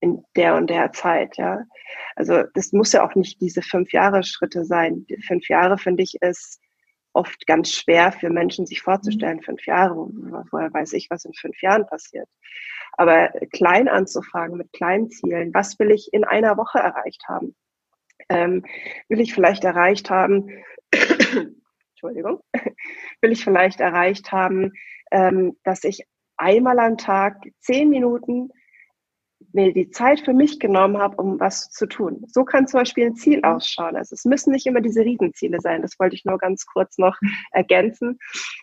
[0.00, 1.64] in der und der Zeit, ja.
[2.16, 5.04] Also das muss ja auch nicht diese fünf Jahre Schritte sein.
[5.10, 6.60] Die fünf Jahre finde ich ist
[7.12, 9.38] oft ganz schwer für Menschen sich vorzustellen.
[9.38, 9.42] Mhm.
[9.42, 12.28] Fünf Jahre, woher weiß ich, was in fünf Jahren passiert.
[12.92, 15.54] Aber klein anzufangen mit kleinen Zielen.
[15.54, 17.54] Was will ich in einer Woche erreicht haben?
[18.28, 18.64] Ähm,
[19.08, 20.48] will ich vielleicht erreicht haben,
[21.90, 22.40] Entschuldigung,
[23.22, 24.72] will ich vielleicht erreicht haben,
[25.10, 26.04] ähm, dass ich
[26.36, 28.50] einmal am Tag zehn Minuten
[29.52, 32.24] mir die Zeit für mich genommen habe, um was zu tun.
[32.28, 33.96] So kann zum Beispiel ein Ziel ausschauen.
[33.96, 35.82] Also es müssen nicht immer diese Riesenziele sein.
[35.82, 37.16] Das wollte ich nur ganz kurz noch
[37.52, 38.18] ergänzen,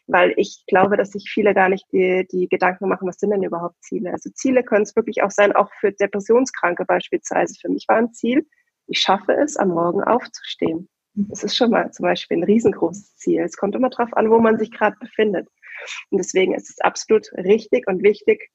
[0.08, 3.44] weil ich glaube, dass sich viele gar nicht die, die Gedanken machen, was sind denn
[3.44, 4.12] überhaupt Ziele?
[4.12, 7.56] Also Ziele können es wirklich auch sein, auch für Depressionskranke beispielsweise.
[7.60, 8.46] Für mich war ein Ziel,
[8.88, 10.88] ich schaffe es, am Morgen aufzustehen.
[11.16, 11.28] Mhm.
[11.30, 13.42] Das ist schon mal zum Beispiel ein riesengroßes Ziel.
[13.42, 15.48] Es kommt immer darauf an, wo man sich gerade befindet.
[16.10, 18.50] Und deswegen ist es absolut richtig und wichtig,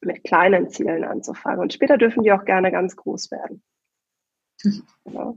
[0.00, 1.60] mit kleinen Zielen anzufangen.
[1.60, 3.62] Und später dürfen die auch gerne ganz groß werden.
[5.04, 5.36] Genau.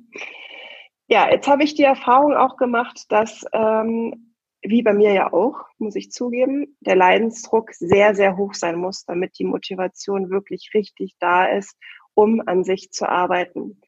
[1.08, 5.66] Ja, jetzt habe ich die Erfahrung auch gemacht, dass, ähm, wie bei mir ja auch,
[5.78, 11.16] muss ich zugeben, der Leidensdruck sehr, sehr hoch sein muss, damit die Motivation wirklich richtig
[11.20, 11.76] da ist,
[12.14, 13.82] um an sich zu arbeiten.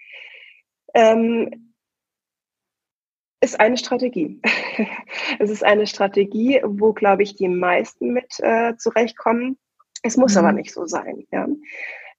[0.93, 1.73] Ähm,
[3.41, 4.39] ist eine Strategie.
[5.39, 9.57] es ist eine Strategie, wo, glaube ich, die meisten mit äh, zurechtkommen.
[10.01, 10.39] Es muss mhm.
[10.39, 11.25] aber nicht so sein.
[11.31, 11.47] Ja.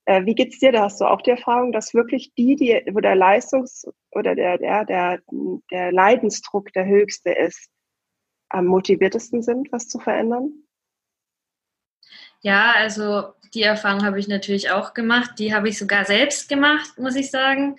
[0.04, 0.72] Äh, wie geht's dir?
[0.72, 4.58] Da hast du auch die Erfahrung, dass wirklich die, die, wo der Leistungs- oder der,
[4.58, 5.20] der, der,
[5.70, 7.70] der Leidensdruck der höchste ist,
[8.48, 10.52] am motiviertesten sind, was zu verändern?
[12.40, 15.38] Ja, also die Erfahrung habe ich natürlich auch gemacht.
[15.38, 17.78] Die habe ich sogar selbst gemacht, muss ich sagen.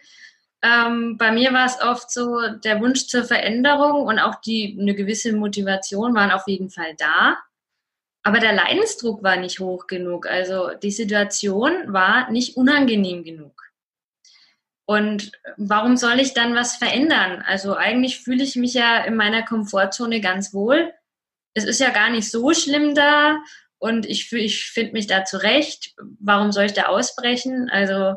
[0.62, 4.96] Ähm, bei mir war es oft so, der Wunsch zur Veränderung und auch die eine
[4.96, 7.38] gewisse Motivation waren auf jeden Fall da.
[8.24, 10.28] Aber der Leidensdruck war nicht hoch genug.
[10.28, 13.62] Also die Situation war nicht unangenehm genug.
[14.86, 17.44] Und warum soll ich dann was verändern?
[17.46, 20.94] Also eigentlich fühle ich mich ja in meiner Komfortzone ganz wohl.
[21.54, 23.40] Es ist ja gar nicht so schlimm da
[23.78, 25.94] und ich, ich finde mich da zurecht.
[26.20, 27.70] Warum soll ich da ausbrechen?
[27.70, 28.16] Also,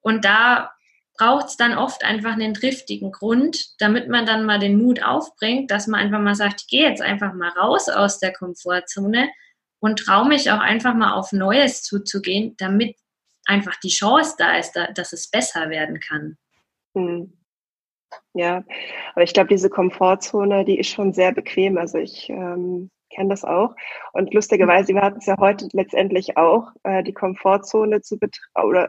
[0.00, 0.72] und da
[1.18, 5.70] braucht es dann oft einfach einen triftigen Grund, damit man dann mal den Mut aufbringt,
[5.70, 9.28] dass man einfach mal sagt, ich gehe jetzt einfach mal raus aus der Komfortzone
[9.80, 12.96] und traue mich auch einfach mal auf Neues zuzugehen, damit
[13.44, 16.38] einfach die Chance da ist, dass es besser werden kann.
[16.94, 17.32] Hm.
[18.32, 18.64] Ja,
[19.12, 21.76] aber ich glaube, diese Komfortzone, die ist schon sehr bequem.
[21.76, 23.74] Also ich ähm, kenne das auch.
[24.12, 28.18] Und lustigerweise, wir hatten es ja heute letztendlich auch, äh, die Komfortzone zu
[28.54, 28.88] oder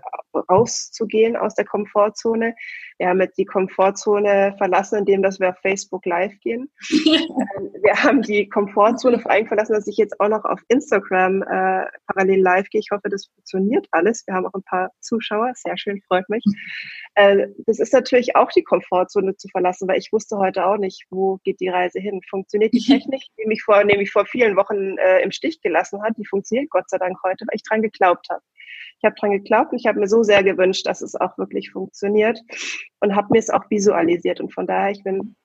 [0.49, 2.55] rauszugehen aus der Komfortzone.
[2.99, 6.69] Wir haben jetzt die Komfortzone verlassen, indem dass wir auf Facebook live gehen.
[6.91, 11.41] ähm, wir haben die Komfortzone vor allem verlassen, dass ich jetzt auch noch auf Instagram
[11.43, 12.79] äh, parallel live gehe.
[12.79, 14.27] Ich hoffe, das funktioniert alles.
[14.27, 15.53] Wir haben auch ein paar Zuschauer.
[15.55, 16.43] Sehr schön, freut mich.
[17.15, 21.05] Äh, das ist natürlich auch die Komfortzone zu verlassen, weil ich wusste heute auch nicht,
[21.09, 22.19] wo geht die Reise hin.
[22.29, 26.17] Funktioniert die Technik, die mich vor, nämlich vor vielen Wochen äh, im Stich gelassen hat,
[26.17, 28.41] die funktioniert Gott sei Dank heute, weil ich dran geglaubt habe.
[28.99, 31.71] Ich habe dran geglaubt und ich habe mir so sehr gewünscht, dass es auch wirklich
[31.71, 32.39] funktioniert
[32.99, 34.41] und habe mir es auch visualisiert.
[34.41, 35.35] Und von daher, ich bin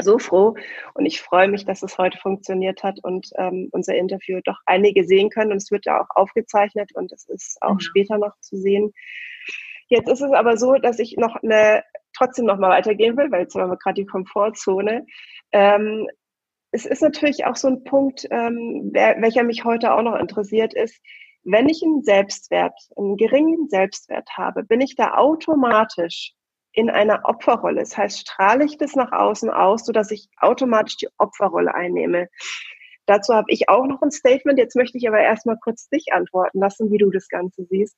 [0.00, 0.54] so froh
[0.94, 5.04] und ich freue mich, dass es heute funktioniert hat und ähm, unser Interview doch einige
[5.04, 7.80] sehen können und es wird ja auch aufgezeichnet und es ist auch mhm.
[7.80, 8.92] später noch zu sehen.
[9.88, 11.84] Jetzt ist es aber so, dass ich noch eine
[12.16, 15.06] trotzdem noch mal weitergehen will, weil jetzt haben wir gerade die Komfortzone.
[15.52, 16.08] Ähm,
[16.70, 20.98] es ist natürlich auch so ein Punkt, ähm, welcher mich heute auch noch interessiert, ist,
[21.44, 26.34] wenn ich einen Selbstwert, einen geringen Selbstwert habe, bin ich da automatisch
[26.72, 27.80] in einer Opferrolle.
[27.80, 32.28] Das heißt, strahle ich das nach außen aus, sodass ich automatisch die Opferrolle einnehme.
[33.06, 34.58] Dazu habe ich auch noch ein Statement.
[34.58, 37.96] Jetzt möchte ich aber erstmal kurz dich antworten lassen, wie du das Ganze siehst.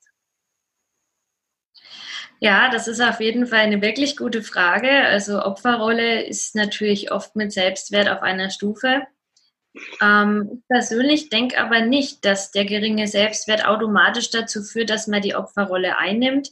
[2.41, 4.91] Ja, das ist auf jeden Fall eine wirklich gute Frage.
[4.91, 9.03] Also Opferrolle ist natürlich oft mit Selbstwert auf einer Stufe.
[10.01, 15.23] Ähm, ich persönlich denke aber nicht, dass der geringe Selbstwert automatisch dazu führt, dass man
[15.23, 16.51] die Opferrolle einnimmt.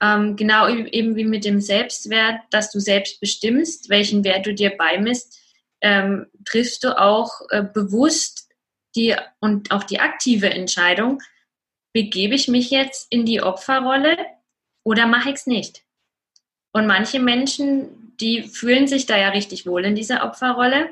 [0.00, 4.76] Ähm, genau eben wie mit dem Selbstwert, dass du selbst bestimmst, welchen Wert du dir
[4.76, 5.40] beimisst,
[5.80, 8.48] ähm, triffst du auch äh, bewusst
[8.96, 11.20] die und auch die aktive Entscheidung,
[11.92, 14.16] begebe ich mich jetzt in die Opferrolle
[14.84, 15.82] oder mache ich es nicht?
[16.72, 20.90] Und manche Menschen, die fühlen sich da ja richtig wohl in dieser Opferrolle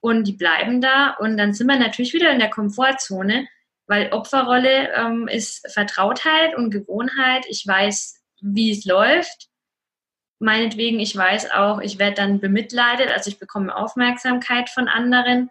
[0.00, 3.46] und die bleiben da und dann sind wir natürlich wieder in der Komfortzone,
[3.86, 7.44] weil Opferrolle ähm, ist Vertrautheit und Gewohnheit.
[7.48, 9.48] Ich weiß, wie es läuft.
[10.38, 15.50] Meinetwegen, ich weiß auch, ich werde dann bemitleidet, also ich bekomme Aufmerksamkeit von anderen.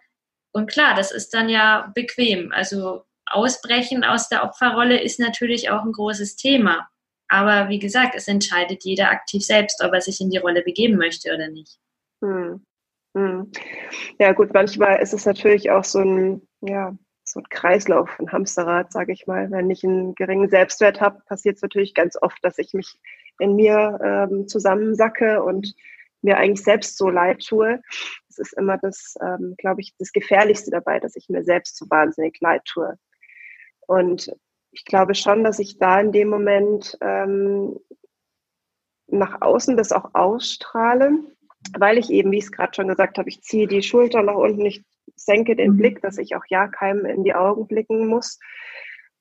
[0.52, 2.50] Und klar, das ist dann ja bequem.
[2.50, 6.88] Also Ausbrechen aus der Opferrolle ist natürlich auch ein großes Thema.
[7.28, 10.96] Aber wie gesagt, es entscheidet jeder aktiv selbst, ob er sich in die Rolle begeben
[10.96, 11.78] möchte oder nicht.
[12.24, 12.66] Hm.
[14.18, 18.92] Ja, gut, manchmal ist es natürlich auch so ein, ja, so ein Kreislauf, ein Hamsterrad,
[18.92, 19.50] sage ich mal.
[19.50, 22.98] Wenn ich einen geringen Selbstwert habe, passiert es natürlich ganz oft, dass ich mich
[23.38, 25.74] in mir ähm, zusammensacke und
[26.22, 27.80] mir eigentlich selbst so leid tue.
[28.28, 31.88] Das ist immer das, ähm, glaube ich, das Gefährlichste dabei, dass ich mir selbst so
[31.88, 32.98] wahnsinnig leid tue.
[33.86, 34.34] Und
[34.72, 37.78] ich glaube schon, dass ich da in dem Moment ähm,
[39.06, 41.12] nach außen das auch ausstrahle,
[41.78, 44.34] weil ich eben, wie ich es gerade schon gesagt habe, ich ziehe die Schulter nach
[44.34, 44.84] unten, ich
[45.16, 45.76] senke den mhm.
[45.76, 48.38] Blick, dass ich auch ja keinem in die Augen blicken muss,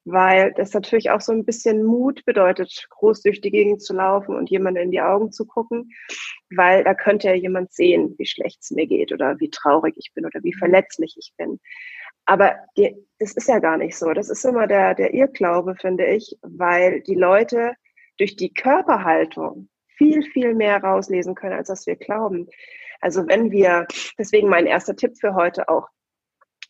[0.06, 4.36] weil das natürlich auch so ein bisschen Mut bedeutet, groß durch die Gegend zu laufen
[4.36, 5.92] und jemandem in die Augen zu gucken,
[6.56, 10.12] weil da könnte ja jemand sehen, wie schlecht es mir geht oder wie traurig ich
[10.14, 11.60] bin oder wie verletzlich ich bin.
[12.26, 14.14] Aber die, das ist ja gar nicht so.
[14.14, 17.74] Das ist immer der, der Irrglaube, finde ich, weil die Leute
[18.18, 22.48] durch die Körperhaltung viel, viel mehr rauslesen können, als was wir glauben.
[23.02, 23.86] Also wenn wir,
[24.18, 25.88] deswegen mein erster Tipp für heute auch,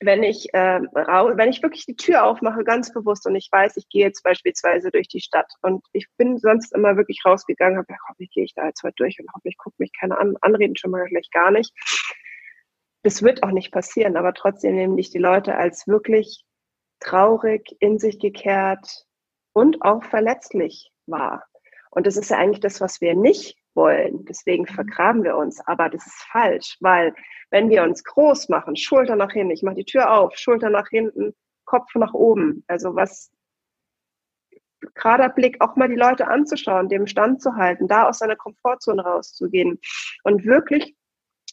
[0.02, 3.88] wenn ich, äh, wenn ich wirklich die Tür aufmache, ganz bewusst und ich weiß, ich
[3.88, 8.04] gehe jetzt beispielsweise durch die Stadt und ich bin sonst immer wirklich rausgegangen, habe gedacht,
[8.10, 10.92] hoffentlich gehe ich da jetzt heute durch und hoffentlich guckt mich keiner an, anreden schon
[10.92, 11.74] mal gleich gar nicht
[13.04, 16.44] das wird auch nicht passieren, aber trotzdem nehmen dich die Leute als wirklich
[17.00, 19.06] traurig, in sich gekehrt
[19.54, 21.46] und auch verletzlich wahr.
[21.92, 24.26] Und das ist ja eigentlich das, was wir nicht wollen.
[24.26, 24.74] Deswegen mhm.
[24.74, 25.60] vergraben wir uns.
[25.66, 27.14] Aber das ist falsch, weil
[27.52, 30.90] wenn wir uns groß machen, Schulter nach hinten, ich mache die Tür auf, Schulter nach
[30.90, 31.34] hinten,
[31.66, 33.32] Kopf nach oben, also was
[34.96, 39.04] gerader Blick, auch mal die Leute anzuschauen, dem Stand zu halten, da aus seiner Komfortzone
[39.04, 39.80] rauszugehen
[40.24, 40.96] und wirklich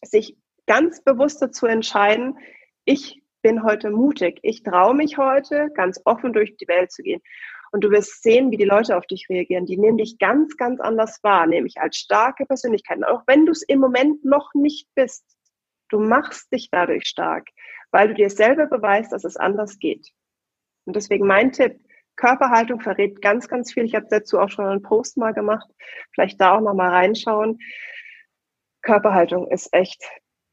[0.03, 2.38] sich ganz bewusst dazu entscheiden,
[2.85, 7.20] ich bin heute mutig, ich traue mich heute, ganz offen durch die Welt zu gehen.
[7.72, 9.66] Und du wirst sehen, wie die Leute auf dich reagieren.
[9.66, 13.05] Die nehmen dich ganz, ganz anders wahr, nämlich als starke Persönlichkeit.
[13.05, 15.24] Auch wenn du es im Moment noch nicht bist,
[15.90, 17.48] du machst dich dadurch stark,
[17.90, 20.11] weil du dir selber beweist, dass es anders geht.
[20.85, 21.79] Und deswegen mein Tipp,
[22.16, 23.85] Körperhaltung verrät ganz, ganz viel.
[23.85, 25.68] Ich habe dazu auch schon einen Post mal gemacht.
[26.12, 27.59] Vielleicht da auch noch mal reinschauen.
[28.83, 30.02] Körperhaltung ist echt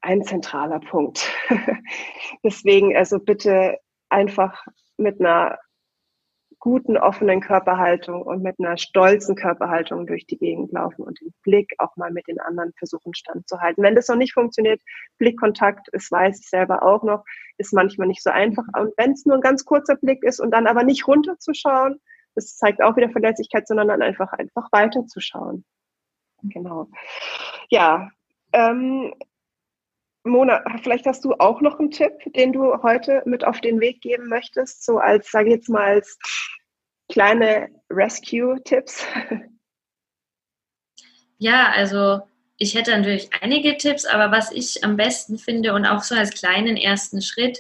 [0.01, 1.31] ein zentraler Punkt.
[2.43, 3.77] Deswegen also bitte
[4.09, 4.65] einfach
[4.97, 5.57] mit einer
[6.63, 11.73] guten, offenen Körperhaltung und mit einer stolzen Körperhaltung durch die Gegend laufen und den Blick
[11.77, 13.83] auch mal mit den anderen versuchen standzuhalten.
[13.83, 14.79] Wenn das noch nicht funktioniert,
[15.17, 17.25] Blickkontakt, das weiß ich selber auch noch,
[17.57, 18.63] ist manchmal nicht so einfach.
[18.79, 21.99] Und wenn es nur ein ganz kurzer Blick ist und dann aber nicht runterzuschauen,
[22.33, 25.65] das zeigt auch wieder Verletzlichkeit, sondern dann einfach, einfach weiterzuschauen.
[26.43, 26.87] Genau.
[27.71, 28.09] Ja,
[28.53, 29.13] ähm,
[30.25, 34.01] Mona, vielleicht hast du auch noch einen Tipp, den du heute mit auf den Weg
[34.01, 36.17] geben möchtest, so als, sage ich jetzt mal, als
[37.09, 39.05] kleine Rescue-Tipps.
[41.39, 42.21] Ja, also
[42.55, 46.29] ich hätte natürlich einige Tipps, aber was ich am besten finde und auch so als
[46.29, 47.59] kleinen ersten Schritt,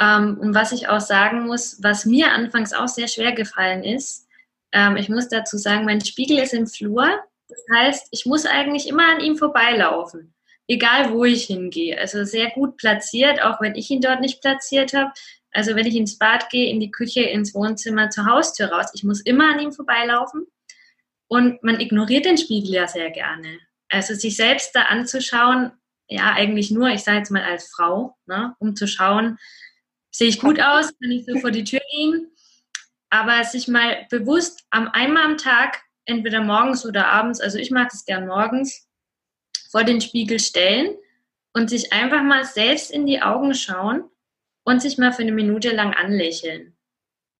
[0.00, 4.26] ähm, und was ich auch sagen muss, was mir anfangs auch sehr schwer gefallen ist,
[4.72, 7.08] ähm, ich muss dazu sagen, mein Spiegel ist im Flur.
[7.48, 10.33] Das heißt, ich muss eigentlich immer an ihm vorbeilaufen.
[10.68, 11.98] Egal wo ich hingehe.
[11.98, 15.12] Also sehr gut platziert, auch wenn ich ihn dort nicht platziert habe.
[15.52, 19.04] Also wenn ich ins Bad gehe, in die Küche, ins Wohnzimmer, zur Haustür raus, ich
[19.04, 20.46] muss immer an ihm vorbeilaufen.
[21.28, 23.58] Und man ignoriert den Spiegel ja sehr gerne.
[23.88, 25.72] Also sich selbst da anzuschauen,
[26.08, 29.38] ja, eigentlich nur, ich sage jetzt mal als Frau, ne, um zu schauen,
[30.10, 32.30] sehe ich gut aus, kann ich so vor die Tür gehen.
[33.10, 37.90] Aber sich mal bewusst am einmal am Tag, entweder morgens oder abends, also ich mag
[37.92, 38.83] es gern morgens,
[39.74, 40.94] vor den Spiegel stellen
[41.52, 44.04] und sich einfach mal selbst in die Augen schauen
[44.62, 46.76] und sich mal für eine Minute lang anlächeln.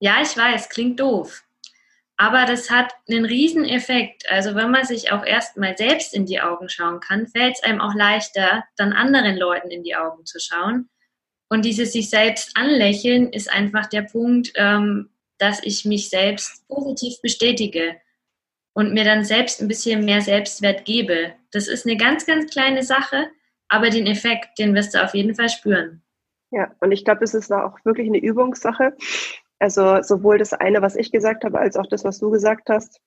[0.01, 1.45] Ja, ich weiß, klingt doof.
[2.17, 4.29] Aber das hat einen riesen Effekt.
[4.29, 7.81] Also wenn man sich auch erstmal selbst in die Augen schauen kann, fällt es einem
[7.81, 10.91] auch leichter, dann anderen Leuten in die Augen zu schauen.
[11.49, 15.09] Und dieses sich selbst anlächeln ist einfach der Punkt, ähm,
[15.39, 17.95] dass ich mich selbst positiv bestätige
[18.75, 21.33] und mir dann selbst ein bisschen mehr Selbstwert gebe.
[21.53, 23.29] Das ist eine ganz, ganz kleine Sache,
[23.69, 26.03] aber den Effekt, den wirst du auf jeden Fall spüren.
[26.51, 28.97] Ja, und ich glaube, es ist auch wirklich eine Übungssache.
[29.59, 33.01] Also sowohl das eine, was ich gesagt habe, als auch das, was du gesagt hast.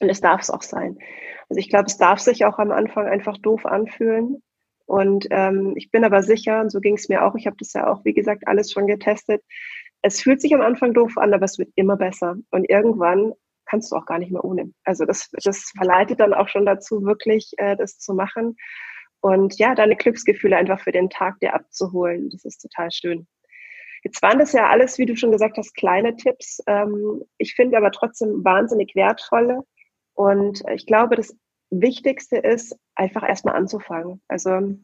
[0.00, 0.98] Und es darf es auch sein.
[1.48, 4.42] Also ich glaube, es darf sich auch am Anfang einfach doof anfühlen.
[4.86, 7.72] Und ähm, ich bin aber sicher, und so ging es mir auch, ich habe das
[7.72, 9.42] ja auch, wie gesagt, alles schon getestet.
[10.02, 12.36] Es fühlt sich am Anfang doof an, aber es wird immer besser.
[12.50, 13.32] Und irgendwann
[13.66, 14.72] kannst du auch gar nicht mehr ohne.
[14.84, 18.56] Also das, das verleitet dann auch schon dazu, wirklich äh, das zu machen.
[19.20, 22.30] Und ja, deine Glücksgefühle einfach für den Tag dir abzuholen.
[22.30, 23.26] Das ist total schön.
[24.04, 26.62] Jetzt waren das ja alles, wie du schon gesagt hast, kleine Tipps.
[26.66, 29.62] Ähm, ich finde aber trotzdem wahnsinnig wertvolle.
[30.14, 31.36] Und ich glaube, das
[31.70, 34.22] Wichtigste ist, einfach erstmal anzufangen.
[34.28, 34.76] Also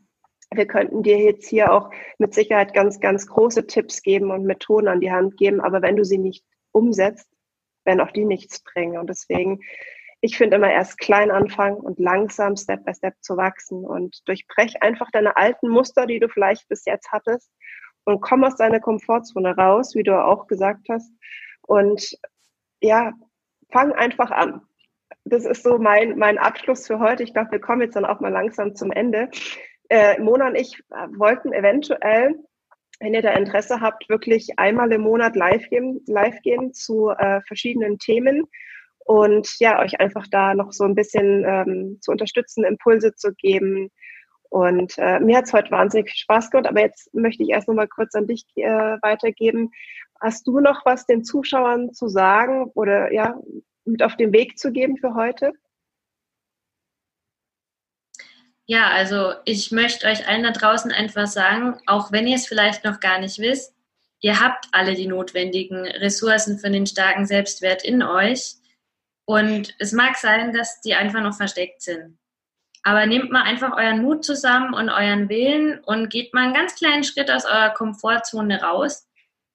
[0.55, 4.89] wir könnten dir jetzt hier auch mit Sicherheit ganz, ganz große Tipps geben und Methoden
[4.89, 7.29] an die Hand geben, aber wenn du sie nicht umsetzt,
[7.85, 8.99] werden auch die nichts bringen.
[8.99, 9.61] Und deswegen,
[10.21, 14.83] ich finde immer erst klein anfangen und langsam Step by Step zu wachsen und durchbrech
[14.83, 17.51] einfach deine alten Muster, die du vielleicht bis jetzt hattest
[18.05, 21.13] und komm aus deiner Komfortzone raus, wie du auch gesagt hast.
[21.63, 22.17] Und
[22.81, 23.13] ja,
[23.71, 24.63] fang einfach an.
[25.25, 27.23] Das ist so mein, mein Abschluss für heute.
[27.23, 29.29] Ich glaube, wir kommen jetzt dann auch mal langsam zum Ende.
[29.89, 32.35] Äh, Mona und ich äh, wollten eventuell,
[33.03, 37.41] wenn ihr da Interesse habt, wirklich einmal im Monat live gehen, live gehen zu äh,
[37.47, 38.45] verschiedenen Themen
[38.99, 43.91] und ja, euch einfach da noch so ein bisschen ähm, zu unterstützen, Impulse zu geben,
[44.53, 47.69] und äh, mir hat es heute wahnsinnig viel Spaß gemacht, aber jetzt möchte ich erst
[47.69, 49.71] noch mal kurz an dich äh, weitergeben.
[50.21, 53.35] Hast du noch was den Zuschauern zu sagen oder ja,
[53.87, 55.55] mit auf den Weg zu geben für heute?
[58.67, 62.85] Ja, also ich möchte euch allen da draußen einfach sagen, auch wenn ihr es vielleicht
[62.85, 63.75] noch gar nicht wisst,
[64.21, 68.55] ihr habt alle die notwendigen Ressourcen für den starken Selbstwert in euch.
[69.25, 72.19] Und es mag sein, dass die einfach noch versteckt sind.
[72.85, 76.75] Aber nehmt mal einfach euren Mut zusammen und euren Willen und geht mal einen ganz
[76.75, 79.07] kleinen Schritt aus eurer Komfortzone raus,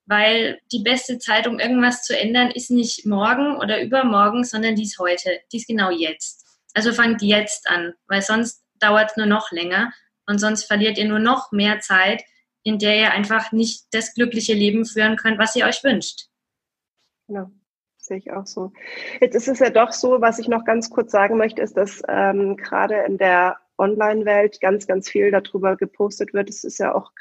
[0.05, 4.84] weil die beste Zeit, um irgendwas zu ändern, ist nicht morgen oder übermorgen, sondern die
[4.84, 6.45] ist heute, die ist genau jetzt.
[6.74, 9.91] Also fangt jetzt an, weil sonst dauert es nur noch länger
[10.25, 12.23] und sonst verliert ihr nur noch mehr Zeit,
[12.63, 16.28] in der ihr einfach nicht das glückliche Leben führen könnt, was ihr euch wünscht.
[17.28, 17.49] Genau
[18.07, 18.71] sehe ich auch so.
[19.21, 22.01] Jetzt ist es ja doch so, was ich noch ganz kurz sagen möchte, ist, dass
[22.07, 26.49] ähm, gerade in der Online-Welt ganz, ganz viel darüber gepostet wird.
[26.49, 27.11] Es ist ja auch,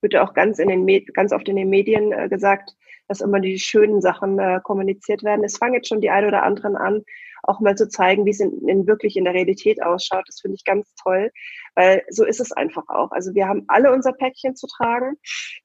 [0.00, 2.74] wird ja auch ganz in den ganz oft in den Medien äh, gesagt,
[3.08, 5.44] dass immer die schönen Sachen äh, kommuniziert werden.
[5.44, 7.04] Es fangen jetzt schon die ein oder anderen an,
[7.42, 10.24] auch mal zu zeigen, wie es in, in wirklich in der Realität ausschaut.
[10.26, 11.30] Das finde ich ganz toll,
[11.74, 13.10] weil so ist es einfach auch.
[13.12, 15.16] Also wir haben alle unser Päckchen zu tragen.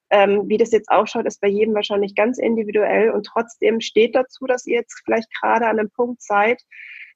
[0.09, 4.45] Ähm, wie das jetzt ausschaut, ist bei jedem wahrscheinlich ganz individuell und trotzdem steht dazu,
[4.45, 6.61] dass ihr jetzt vielleicht gerade an einem Punkt seid,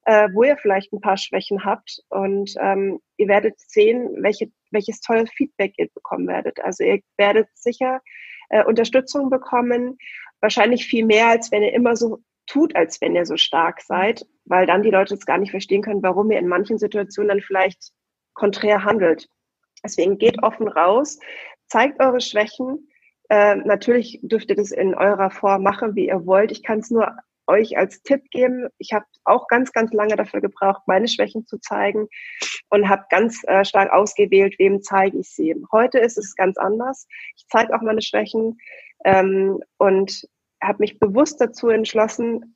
[0.06, 5.00] äh, wo ihr vielleicht ein paar Schwächen habt und ähm, ihr werdet sehen, welche, welches
[5.00, 6.60] tolle Feedback ihr bekommen werdet.
[6.62, 8.02] Also ihr werdet sicher
[8.50, 9.98] äh, Unterstützung bekommen,
[10.42, 14.26] wahrscheinlich viel mehr, als wenn ihr immer so tut, als wenn ihr so stark seid,
[14.46, 17.42] weil dann die Leute es gar nicht verstehen können, warum ihr in manchen Situationen dann
[17.42, 17.92] vielleicht
[18.34, 19.28] konträr handelt.
[19.84, 21.20] Deswegen geht offen raus,
[21.68, 22.90] zeigt eure Schwächen.
[23.30, 26.52] Äh, natürlich dürft ihr das in eurer Form machen, wie ihr wollt.
[26.52, 27.16] Ich kann es nur
[27.48, 28.68] euch als Tipp geben.
[28.78, 32.08] Ich habe auch ganz, ganz lange dafür gebraucht, meine Schwächen zu zeigen
[32.70, 35.56] und habe ganz äh, stark ausgewählt, wem zeige ich sie.
[35.72, 37.08] Heute ist es ganz anders.
[37.36, 38.58] Ich zeige auch meine Schwächen
[39.06, 40.28] ähm, und
[40.62, 42.56] habe mich bewusst dazu entschlossen,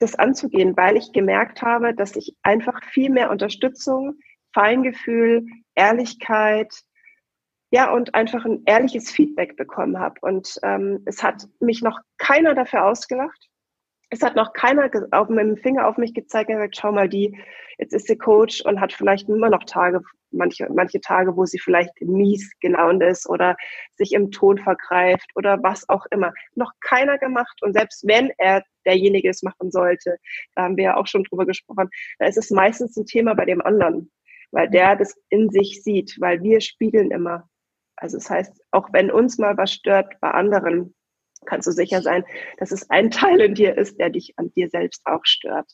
[0.00, 4.18] das anzugehen, weil ich gemerkt habe, dass ich einfach viel mehr Unterstützung,
[4.52, 6.74] Feingefühl, Ehrlichkeit,
[7.70, 10.14] ja, und einfach ein ehrliches Feedback bekommen habe.
[10.20, 13.48] Und ähm, es hat mich noch keiner dafür ausgelacht.
[14.14, 17.08] Es hat noch keiner auf, mit dem Finger auf mich gezeigt und gesagt, schau mal,
[17.08, 17.36] die,
[17.78, 20.00] jetzt ist sie Coach und hat vielleicht immer noch Tage,
[20.30, 23.56] manche, manche Tage, wo sie vielleicht mies gelaunt ist oder
[23.96, 26.32] sich im Ton vergreift oder was auch immer.
[26.54, 27.60] Noch keiner gemacht.
[27.62, 30.16] Und selbst wenn er derjenige es machen sollte,
[30.54, 33.46] da haben wir ja auch schon drüber gesprochen, da ist es meistens ein Thema bei
[33.46, 34.10] dem anderen,
[34.52, 37.48] weil der das in sich sieht, weil wir spiegeln immer.
[37.96, 40.94] Also das heißt, auch wenn uns mal was stört bei anderen,
[41.44, 42.24] kannst du sicher sein,
[42.58, 45.70] dass es ein Teil in dir ist, der dich an dir selbst auch stört.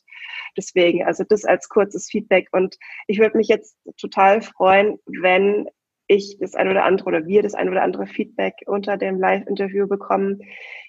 [0.57, 2.47] Deswegen, also das als kurzes Feedback.
[2.51, 5.67] Und ich würde mich jetzt total freuen, wenn
[6.07, 9.87] ich das ein oder andere oder wir das ein oder andere Feedback unter dem Live-Interview
[9.87, 10.41] bekommen.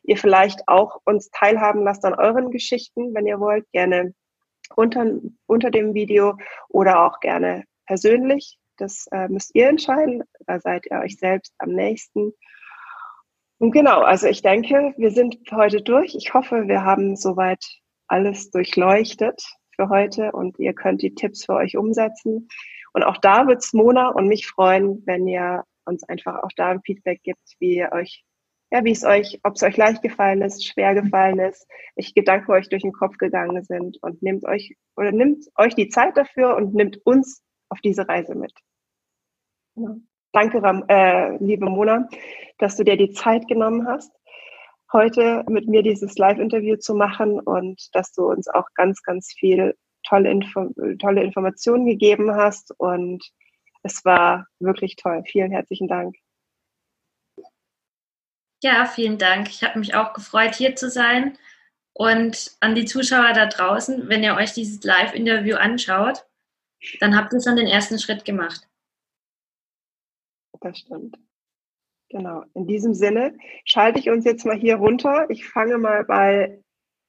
[0.02, 4.14] Ihr vielleicht auch uns teilhaben lasst an euren Geschichten, wenn ihr wollt, gerne
[4.74, 5.06] unter,
[5.46, 6.36] unter dem Video
[6.68, 8.58] oder auch gerne persönlich.
[8.78, 10.24] Das äh, müsst ihr entscheiden.
[10.46, 12.32] Da seid ihr euch selbst am nächsten.
[13.62, 16.16] Und genau, also ich denke, wir sind heute durch.
[16.16, 17.64] Ich hoffe, wir haben soweit
[18.08, 19.40] alles durchleuchtet
[19.76, 22.48] für heute und ihr könnt die Tipps für euch umsetzen.
[22.92, 26.70] Und auch da wird es Mona und mich freuen, wenn ihr uns einfach auch da
[26.70, 28.24] ein Feedback gibt, wie ihr euch,
[28.72, 32.50] ja, wie es euch, ob es euch leicht gefallen ist, schwer gefallen ist, welche Gedanken
[32.50, 36.56] euch durch den Kopf gegangen sind und nehmt euch oder nimmt euch die Zeit dafür
[36.56, 38.54] und nimmt uns auf diese Reise mit.
[39.76, 39.94] Ja.
[40.32, 42.08] Danke, äh, liebe Mona,
[42.58, 44.10] dass du dir die Zeit genommen hast,
[44.90, 49.76] heute mit mir dieses Live-Interview zu machen und dass du uns auch ganz, ganz viel
[50.08, 52.72] tolle, Info tolle Informationen gegeben hast.
[52.78, 53.22] Und
[53.82, 55.22] es war wirklich toll.
[55.26, 56.16] Vielen herzlichen Dank.
[58.62, 59.48] Ja, vielen Dank.
[59.50, 61.36] Ich habe mich auch gefreut, hier zu sein.
[61.92, 66.24] Und an die Zuschauer da draußen, wenn ihr euch dieses Live-Interview anschaut,
[67.00, 68.66] dann habt ihr schon den ersten Schritt gemacht
[70.62, 71.16] das stimmt.
[72.10, 72.44] Genau.
[72.54, 75.26] In diesem Sinne schalte ich uns jetzt mal hier runter.
[75.30, 76.62] Ich fange mal bei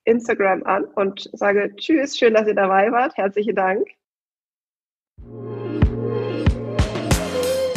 [0.06, 3.18] Instagram an und sage Tschüss, schön, dass ihr dabei wart.
[3.18, 3.88] Herzlichen Dank.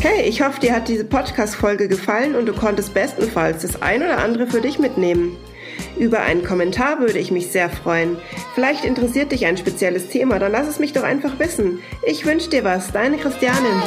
[0.01, 4.19] Hey, ich hoffe, dir hat diese Podcast-Folge gefallen und du konntest bestenfalls das ein oder
[4.19, 5.37] andere für dich mitnehmen.
[5.99, 8.17] Über einen Kommentar würde ich mich sehr freuen.
[8.55, 11.81] Vielleicht interessiert dich ein spezielles Thema, dann lass es mich doch einfach wissen.
[12.07, 13.83] Ich wünsche dir was, deine Christianin.